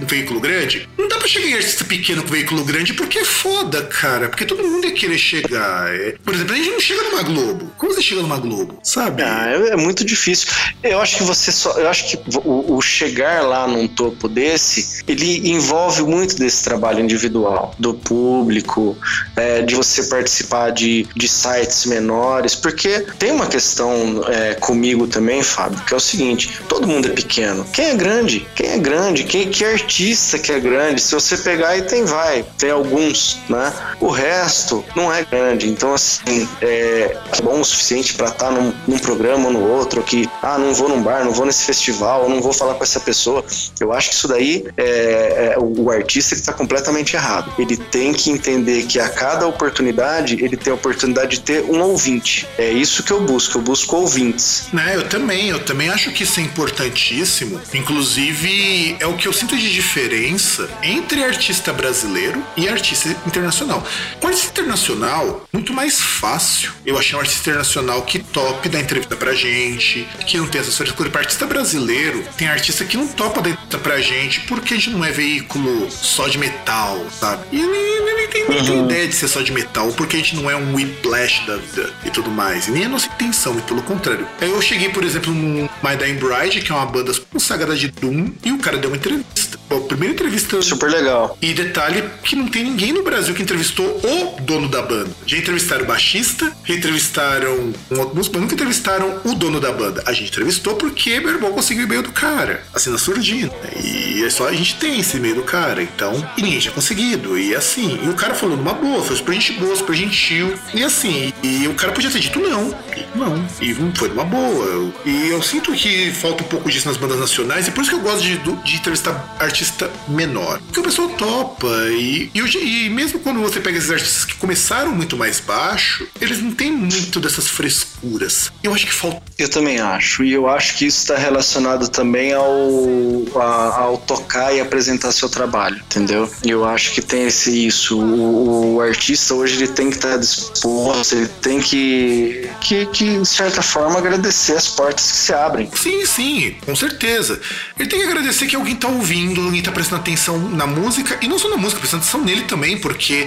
[0.00, 3.24] um veículo grande, não dá pra chegar em artista pequeno com veículo grande porque é
[3.24, 4.28] foda, cara.
[4.28, 5.94] Porque todo mundo ia querer chegar.
[5.94, 7.72] É- Por exemplo, a gente não chega numa Globo.
[7.76, 8.78] Como você chega numa Globo?
[8.82, 9.22] Sabe?
[9.22, 10.48] Ah, é, é muito difícil.
[10.82, 11.72] Eu acho que você só.
[11.78, 17.00] Eu acho que o, o chegar lá num topo desse, ele envolve muito desse trabalho
[17.00, 18.96] individual, do público,
[19.34, 25.42] é, de você participar de, de sites menores, porque tem uma questão é, comigo também,
[25.42, 27.64] Fábio, que é o seguinte: todo mundo é pequeno.
[27.72, 28.46] Quem é grande?
[28.54, 29.24] Quem é grande?
[29.24, 31.00] Quem, que artista que é grande?
[31.00, 33.72] Se você pegar e tem vai, tem alguns, né?
[34.00, 35.68] O resto não é grande.
[35.68, 40.28] Então, assim, é bom o suficiente para estar num, num programa ou no outro, que,
[40.42, 43.44] ah, não vou num bar, não vou nesse festival, não vou falar com essa pessoa.
[43.80, 47.52] Eu acho que isso daí é, é o, artista que está completamente errado.
[47.58, 52.46] Ele tem que entender que a cada oportunidade ele tem oportunidade de ter um ouvinte.
[52.58, 54.68] É isso que eu busco, eu busco ouvintes.
[54.72, 57.60] Né, eu também, eu também acho que isso é importantíssimo.
[57.74, 63.84] Inclusive, é o que eu sinto de diferença entre artista brasileiro e artista internacional.
[64.20, 66.72] Com artista internacional, muito mais fácil.
[66.84, 70.76] Eu achei um artista internacional que top da entrevista pra gente, que não tem essas
[70.76, 71.10] frescuras.
[71.10, 74.90] Para artista brasileiro, tem artista que não topa dar entrevista pra gente porque a gente
[74.90, 77.44] não é veículo só de metal, sabe?
[77.52, 80.18] E nem, nem, nem tem, nem tem ideia de ser só de metal, porque a
[80.18, 82.68] gente não é um whiplash da vida e tudo mais.
[82.68, 84.26] E nem é a nossa intenção, muito pelo contrário.
[84.40, 88.32] Eu cheguei, por exemplo, no My Dying Bride, que é uma banda consagrada de Doom,
[88.44, 89.58] e o cara deu uma entrevista.
[89.68, 90.62] A primeira entrevista.
[90.62, 91.36] Super legal.
[91.42, 95.10] E detalhe que não tem ninguém no Brasil que entrevistou o dono da banda.
[95.26, 99.72] Já entrevistaram o baixista, já entrevistaram um outro músico, mas nunca entrevistaram o dono da
[99.72, 100.02] banda.
[100.06, 103.52] A gente entrevistou porque meu irmão conseguiu o e-mail do cara, assim, na surdina.
[103.82, 106.28] E é só a gente tem esse e-mail do cara, então.
[106.36, 107.36] E ninguém tinha conseguido.
[107.36, 110.55] E assim, e o cara falou numa boa, foi super gente boa, super gentil.
[110.74, 112.74] E assim, e o cara podia ter dito não.
[113.14, 113.46] Não.
[113.60, 114.92] E foi numa boa.
[115.04, 117.96] E eu sinto que falta um pouco disso nas bandas nacionais, e por isso que
[117.96, 120.60] eu gosto de, de entrevistar artista menor.
[120.66, 121.66] Porque o pessoal topa.
[121.90, 126.06] E, e, hoje- e mesmo quando você pega esses artistas que começaram muito mais baixo,
[126.20, 128.50] eles não têm muito dessas frescuras.
[128.62, 129.22] Eu acho que falta.
[129.38, 130.24] Eu também acho.
[130.24, 135.28] E eu acho que isso está relacionado também ao, a- ao tocar e apresentar seu
[135.28, 136.30] trabalho, entendeu?
[136.44, 137.98] E eu acho que tem esse isso.
[137.98, 143.26] O, o artista hoje ele tem que estar disposto, ele tem que, que, que, de
[143.26, 145.70] certa forma, agradecer as portas que se abrem.
[145.74, 147.40] Sim, sim, com certeza.
[147.78, 151.28] Ele tem que agradecer que alguém tá ouvindo ninguém tá prestando atenção na música, e
[151.28, 153.26] não só na música, prestando atenção nele também, porque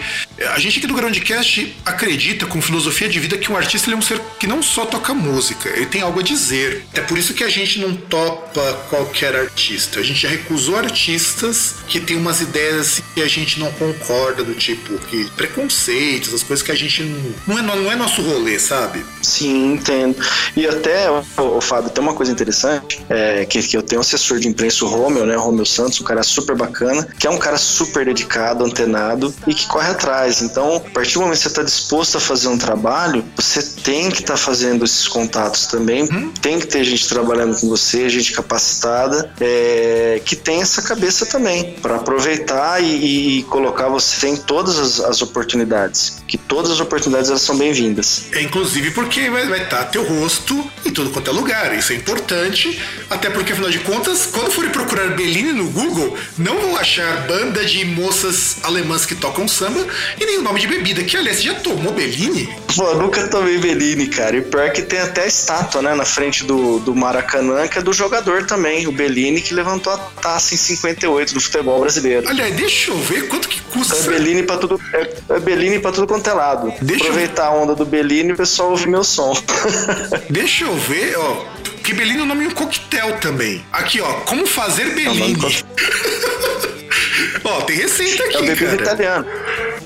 [0.54, 4.02] a gente aqui do Groundcast acredita com filosofia de vida que um artista é um
[4.02, 6.84] ser que não só toca música, ele tem algo a dizer.
[6.94, 10.00] É por isso que a gente não topa qualquer artista.
[10.00, 14.44] A gente já recusou artistas que tem umas ideias assim, que a gente não concorda,
[14.44, 18.22] do tipo, que preconceitos, as coisas que a gente não, não, é, não é nosso
[18.22, 19.06] rolê, sabe?
[19.22, 20.16] Sim, entendo.
[20.56, 21.24] E até, o,
[21.58, 24.86] o Fábio, tem uma coisa interessante, é, que, que eu tenho um assessor de imprensa,
[24.86, 28.06] o Romeu, né, o Romeu Santos, um cara super bacana, que é um cara super
[28.06, 30.42] dedicado, antenado e que corre atrás.
[30.42, 34.10] Então, a partir do momento que você está disposto a fazer um trabalho, você tem
[34.10, 36.32] que estar tá fazendo esses contatos também, hum?
[36.42, 41.76] tem que ter gente trabalhando com você, gente capacitada, é, que tem essa cabeça também,
[41.82, 47.30] para aproveitar e, e, colocar você em todas as, as, oportunidades, que todas as oportunidades
[47.32, 48.28] elas são bem-vindas.
[48.32, 51.92] É, inclusive porque vai, vai estar tá teu rosto em tudo quanto é lugar, isso
[51.92, 56.78] é importante, até porque afinal de contas, quando forem procurar Bellini no Google, não vão
[56.78, 59.84] achar banda de moças alemãs que tocam samba
[60.20, 62.48] e nem o nome de bebida, que aliás, você já tomou Bellini?
[62.76, 66.44] Pô, nunca tomei Bellini, cara, e pior que tem até a estátua, né, na frente
[66.44, 70.58] do, do Maracanã, que é do jogador também, o Bellini, que levantou a taça em
[70.58, 72.30] 58 do futebol brasileiro.
[72.30, 73.96] Aliás, deixa eu ver quanto que custa.
[73.96, 76.74] É Bellini pra tudo, é, é Bellini pra tudo quanto é lado.
[76.82, 77.50] Deixa Aproveitar eu...
[77.50, 79.34] a onda do Bellini, o pessoal ouve meu som.
[80.30, 81.46] deixa eu ver, ó,
[81.84, 83.64] que Bellini é o nome de um coquetel também.
[83.72, 85.38] Aqui, ó, como fazer é Bellini.
[87.44, 88.82] Ó, tem receita aqui, é bebida cara.
[88.82, 89.26] italiano.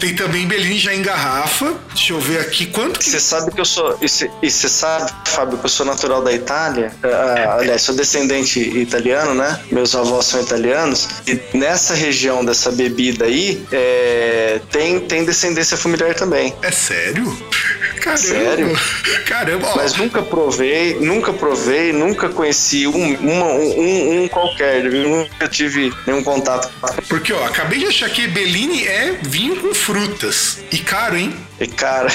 [0.03, 1.75] Tem também Bellini já em garrafa.
[1.93, 3.05] Deixa eu ver aqui quanto que...
[3.05, 3.97] Você sabe que eu sou...
[4.01, 6.91] E você sabe, Fábio, que eu sou natural da Itália?
[7.01, 9.61] Uh, aliás, sou descendente italiano, né?
[9.71, 11.07] Meus avós são italianos.
[11.25, 16.53] E nessa região dessa bebida aí, é, tem, tem descendência familiar também.
[16.61, 17.23] É sério?
[18.01, 18.17] Caramba.
[18.17, 18.79] Sério?
[19.25, 19.67] Caramba.
[19.69, 19.77] Ó.
[19.77, 24.83] Mas nunca provei, nunca provei, nunca conheci um, uma, um, um qualquer.
[24.83, 26.69] Nunca tive nenhum contato.
[27.07, 30.57] Porque, ó, acabei de achar que Bellini é vinho com frutas.
[30.71, 31.35] E caro, hein?
[31.59, 32.09] É caro.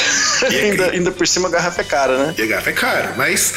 [0.50, 2.34] E é ainda, ainda por cima a garrafa é cara, né?
[2.36, 3.54] E a garrafa é cara, mas.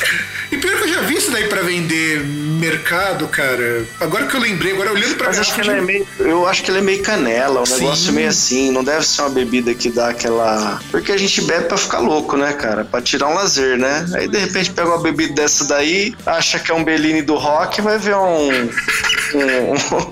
[0.52, 3.84] E pior que eu já vi isso daí pra vender mercado, cara.
[4.00, 5.70] Agora que eu lembrei, agora olhando pra mas acho que de...
[5.72, 7.80] é meio, Eu acho que ele é meio canela, um Sim.
[7.80, 8.72] negócio meio assim.
[8.72, 10.80] Não deve ser uma bebida que dá aquela.
[10.92, 12.86] Porque a gente bebe pra ficar louco, né, cara?
[12.86, 14.06] Pra tirar um lazer, né?
[14.14, 17.82] Aí de repente pega uma bebida dessa daí, acha que é um Bellini do rock
[17.82, 18.70] vai ver um.
[19.34, 20.12] um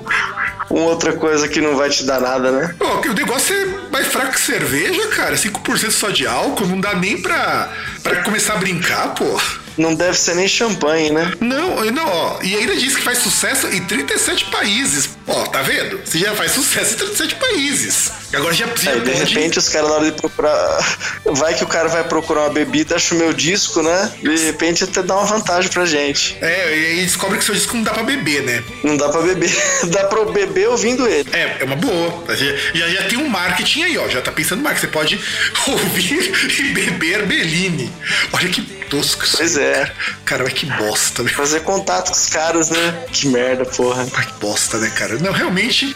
[0.69, 2.75] uma outra coisa que não vai te dar nada, né?
[2.77, 5.35] Pô, o negócio é mais fraco que cerveja, cara.
[5.35, 7.71] 5% só de álcool, não dá nem pra,
[8.03, 9.39] pra começar a brincar, pô.
[9.77, 11.33] Não deve ser nem champanhe, né?
[11.39, 12.39] Não, não, ó.
[12.43, 15.09] E ainda diz que faz sucesso em 37 países.
[15.25, 16.01] Ó, tá vendo?
[16.03, 18.11] Você já faz sucesso em 37 países.
[18.33, 18.91] Agora já precisa.
[18.91, 19.33] Aí, de pode...
[19.33, 20.99] repente, os caras, na hora de procurar.
[21.25, 24.11] Vai que o cara vai procurar uma bebida, acha o meu disco, né?
[24.21, 26.37] De repente, até dá uma vantagem pra gente.
[26.41, 28.63] É, e aí descobre que seu disco não dá pra beber, né?
[28.83, 29.51] Não dá pra beber.
[29.89, 31.29] dá pra beber ouvindo ele.
[31.31, 32.23] É, é uma boa.
[32.35, 34.07] Já, já, tem um marketing aí, ó.
[34.07, 34.87] Já tá pensando no marketing.
[34.87, 35.21] Você pode
[35.67, 37.91] ouvir e beber Bellini.
[38.33, 39.25] Olha que tosco.
[39.37, 39.91] Pois é.
[40.25, 41.29] Cara, mas que bosta, né?
[41.29, 43.05] Fazer contato com os caras, né?
[43.11, 44.05] Que merda, porra.
[44.11, 45.17] Mas que bosta, né, cara?
[45.17, 45.95] Não, realmente,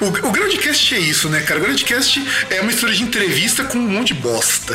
[0.00, 1.60] o, o Groundcast é isso, né, cara?
[1.60, 4.74] O Groundcast é uma história de entrevista com um monte de bosta.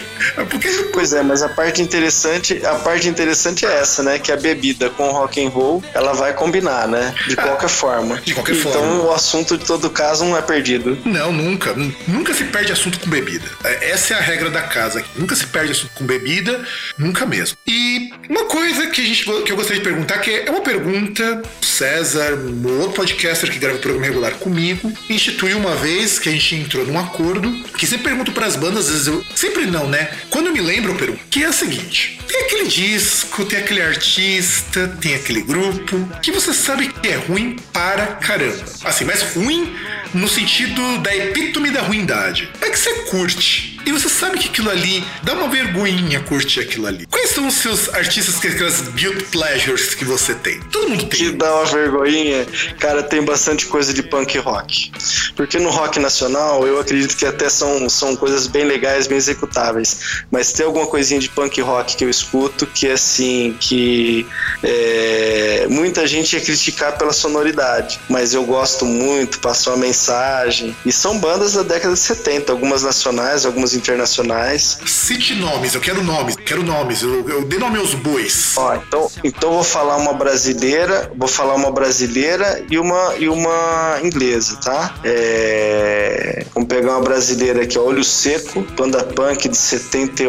[0.50, 0.68] Porque...
[0.92, 4.18] Pois é, mas a parte interessante, a parte interessante é essa, né?
[4.18, 7.14] Que a bebida com rock and roll, ela vai combinar, né?
[7.26, 8.20] De ah, qualquer forma.
[8.20, 8.94] De qualquer então, forma.
[8.94, 10.98] Então o assunto de todo caso não é perdido.
[11.04, 11.74] Não, nunca.
[12.06, 13.48] Nunca se perde assunto com bebida.
[13.64, 15.04] É, essa é a regra da casa.
[15.16, 16.64] Nunca se perde assunto com bebida,
[16.98, 17.56] nunca mesmo.
[17.66, 21.42] E uma coisa que, a gente, que eu gostaria de perguntar, que é uma pergunta,
[21.60, 26.32] César, um outro podcaster que grava o programa regular comigo, instituiu uma vez que a
[26.32, 29.24] gente entrou num acordo, que sempre pergunto para as bandas, às vezes eu.
[29.34, 30.10] Sempre não, né?
[30.30, 34.88] Quando eu me lembro, Peru, que é o seguinte: tem aquele disco, tem aquele artista,
[35.00, 38.64] tem aquele grupo, que você sabe que é ruim para caramba.
[38.84, 39.76] Assim, mas ruim
[40.14, 42.50] no sentido da epítome da ruindade.
[42.60, 43.80] É que você curte.
[43.84, 47.06] E você sabe que aquilo ali dá uma vergonhinha curtir aquilo ali.
[47.06, 50.60] Quais são os seus artistas, que aquelas guilt pleasures que você tem?
[50.70, 51.18] Todo mundo tem.
[51.18, 52.46] Que dá uma vergonhinha,
[52.78, 54.92] cara, tem bastante coisa de punk rock.
[55.34, 60.24] Porque no rock nacional, eu acredito que até são, são coisas bem legais, bem executáveis.
[60.30, 64.26] Mas tem alguma coisinha de punk rock que eu escuto que, assim, que
[64.62, 68.00] é, muita gente ia criticar pela sonoridade.
[68.08, 70.74] Mas eu gosto muito, passou a mensagem.
[70.86, 74.78] E são bandas da década de 70, algumas nacionais, algumas internacionais.
[74.86, 77.02] Cite nomes, eu quero nomes, quero nomes.
[77.02, 78.52] Eu, eu dei nome aos bois.
[78.56, 83.98] Ó, então, então vou falar uma brasileira, vou falar uma brasileira e uma, e uma
[84.02, 84.94] inglesa, tá?
[85.04, 90.22] É, vamos pegar uma brasileira aqui, ó, Olho Seco, banda punk de 70,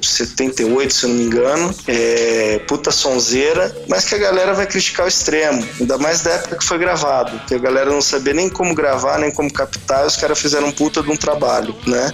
[0.00, 1.39] 78, se eu não me engano.
[1.86, 6.56] É, puta sonzeira, mas que a galera vai criticar o extremo, ainda mais da época
[6.56, 10.06] que foi gravado, que a galera não sabia nem como gravar, nem como captar, e
[10.06, 12.12] os caras fizeram um puta de um trabalho, né?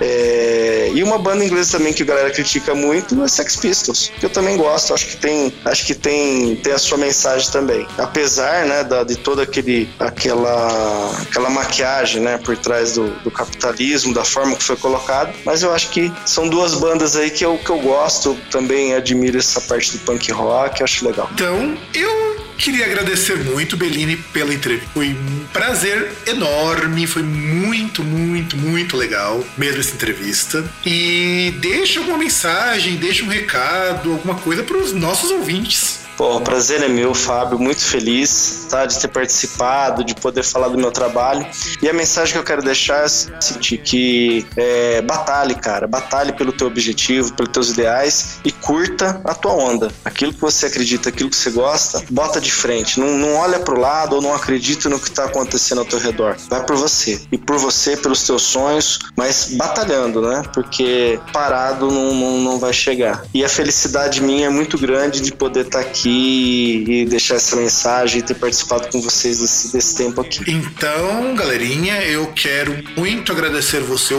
[0.00, 4.26] É, e uma banda inglesa também que a galera critica muito é Sex Pistols, que
[4.26, 7.86] eu também gosto, acho que tem, acho que tem, tem a sua mensagem também.
[7.96, 14.12] Apesar, né, da, de toda aquele, aquela, aquela maquiagem, né, por trás do, do capitalismo,
[14.12, 17.58] da forma que foi colocado, mas eu acho que são duas bandas aí que eu,
[17.58, 21.28] que eu gosto, também admiro essa parte do punk rock, acho legal.
[21.32, 24.90] Então, eu Queria agradecer muito, Bellini, pela entrevista.
[24.92, 30.68] Foi um prazer enorme, foi muito, muito, muito legal mesmo essa entrevista.
[30.84, 35.97] E deixa alguma mensagem, deixa um recado, alguma coisa para os nossos ouvintes.
[36.18, 37.60] Pô, prazer é meu, Fábio.
[37.60, 41.46] Muito feliz tá, de ter participado, de poder falar do meu trabalho.
[41.80, 45.86] E a mensagem que eu quero deixar é de que é, batalhe, cara.
[45.86, 49.92] Batalhe pelo teu objetivo, pelos teus ideais e curta a tua onda.
[50.04, 52.98] Aquilo que você acredita, aquilo que você gosta, bota de frente.
[52.98, 56.36] Não, não olha pro lado ou não acredita no que tá acontecendo ao teu redor.
[56.50, 57.20] Vai por você.
[57.30, 60.42] E por você, pelos teus sonhos, mas batalhando, né?
[60.52, 63.24] Porque parado não, não, não vai chegar.
[63.32, 67.34] E a felicidade minha é muito grande de poder estar tá aqui aqui e deixar
[67.36, 70.50] essa mensagem e ter participado com vocês desse, desse tempo aqui.
[70.50, 74.14] Então, galerinha, eu quero muito agradecer você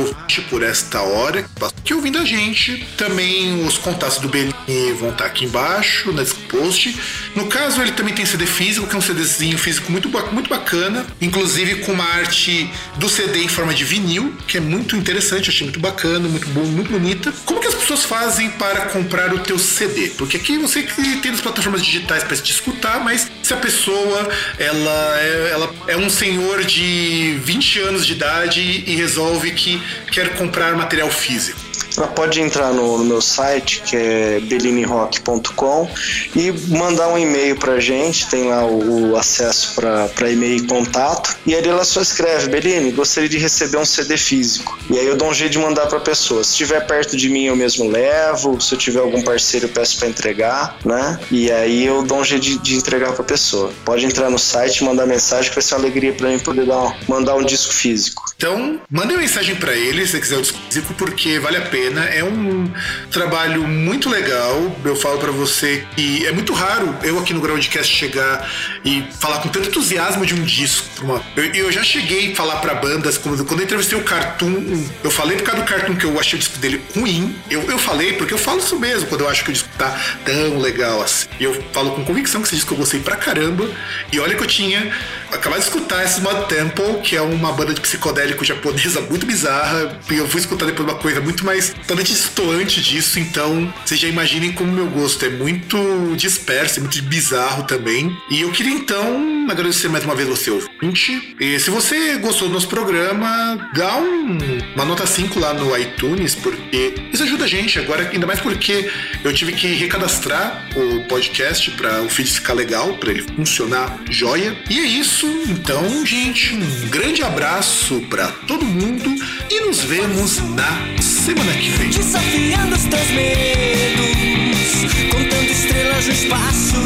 [0.50, 1.46] por esta hora
[1.84, 2.86] que ouvindo a gente.
[2.96, 4.54] Também os contatos do Bellini
[5.00, 6.96] vão estar aqui embaixo nesse post.
[7.36, 11.06] No caso, ele também tem CD físico, que é um CDzinho físico muito, muito bacana,
[11.20, 15.66] inclusive com uma arte do CD em forma de vinil, que é muito interessante, achei
[15.66, 17.34] muito bacana, muito bom, muito bonita.
[17.46, 20.10] Como que as pessoas fazem para comprar o teu CD?
[20.10, 23.58] Porque aqui você que tem as plataformas plataformas digitais para te escutar, mas se a
[23.58, 29.82] pessoa ela é, ela é um senhor de 20 anos de idade e resolve que
[30.12, 31.69] quer comprar material físico
[32.00, 35.90] ela pode entrar no, no meu site, que é bellinirock.com,
[36.36, 41.38] e mandar um e-mail pra gente, tem lá o, o acesso para e-mail e contato,
[41.46, 44.80] e ali ela só escreve, Bellini, gostaria de receber um CD físico.
[44.90, 46.44] E aí eu dou um jeito de mandar pra pessoa.
[46.44, 49.98] Se estiver perto de mim, eu mesmo levo, se eu tiver algum parceiro, eu peço
[49.98, 51.20] para entregar, né?
[51.30, 53.72] E aí eu dou um jeito de, de entregar pra pessoa.
[53.84, 56.98] Pode entrar no site, mandar mensagem, que vai ser uma alegria para mim poder dar,
[57.08, 58.24] mandar um disco físico.
[58.36, 61.89] Então, mande mensagem para ele, se você quiser o disco físico, porque vale a pena
[61.90, 62.06] pena.
[62.06, 62.72] É um
[63.12, 64.76] trabalho muito legal.
[64.84, 68.50] Eu falo para você que é muito raro eu aqui no Groundcast chegar
[68.86, 70.88] e falar com tanto entusiasmo de um disco.
[71.36, 75.12] Eu, eu, já cheguei a falar para bandas, quando, quando eu entrevistei o Cartoon, eu
[75.12, 77.36] falei por causa do Cartoon que eu achei o disco dele ruim.
[77.50, 79.98] Eu, eu falei, porque eu falo isso mesmo, quando eu acho que o disco tá
[80.26, 81.28] tão legal assim.
[81.40, 83.70] E eu falo com convicção que esse disco eu gostei pra caramba.
[84.12, 84.92] E olha que eu tinha
[85.32, 90.00] acabado de escutar esse Mod Temple, que é uma banda de psicodélico japonesa muito bizarra.
[90.10, 94.08] E eu fui escutar depois uma coisa muito mais totalmente distoante disso, então vocês já
[94.08, 95.78] imaginem como meu gosto é muito
[96.16, 98.16] disperso, é muito bizarro também.
[98.30, 101.36] E eu queria então agradecer mais uma vez você ouvinte.
[101.40, 104.38] E se você gostou do nosso programa, dá um,
[104.76, 108.90] uma nota 5 lá no iTunes, porque isso ajuda a gente agora, ainda mais porque
[109.24, 114.56] eu tive que recadastrar o podcast para o feed ficar legal, para ele funcionar joia.
[114.70, 119.10] E é isso, então, gente, um grande abraço para todo mundo
[119.50, 121.59] e nos vemos na semana.
[121.60, 126.78] Desafiando os teus medos, contando estrelas no espaço.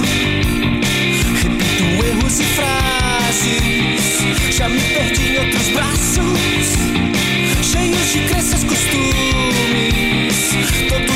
[1.43, 3.53] Repito erros e frases,
[4.49, 6.39] já me perdi em outros braços,
[7.61, 10.33] cheios de crenças, costumes.
[10.89, 11.12] Todos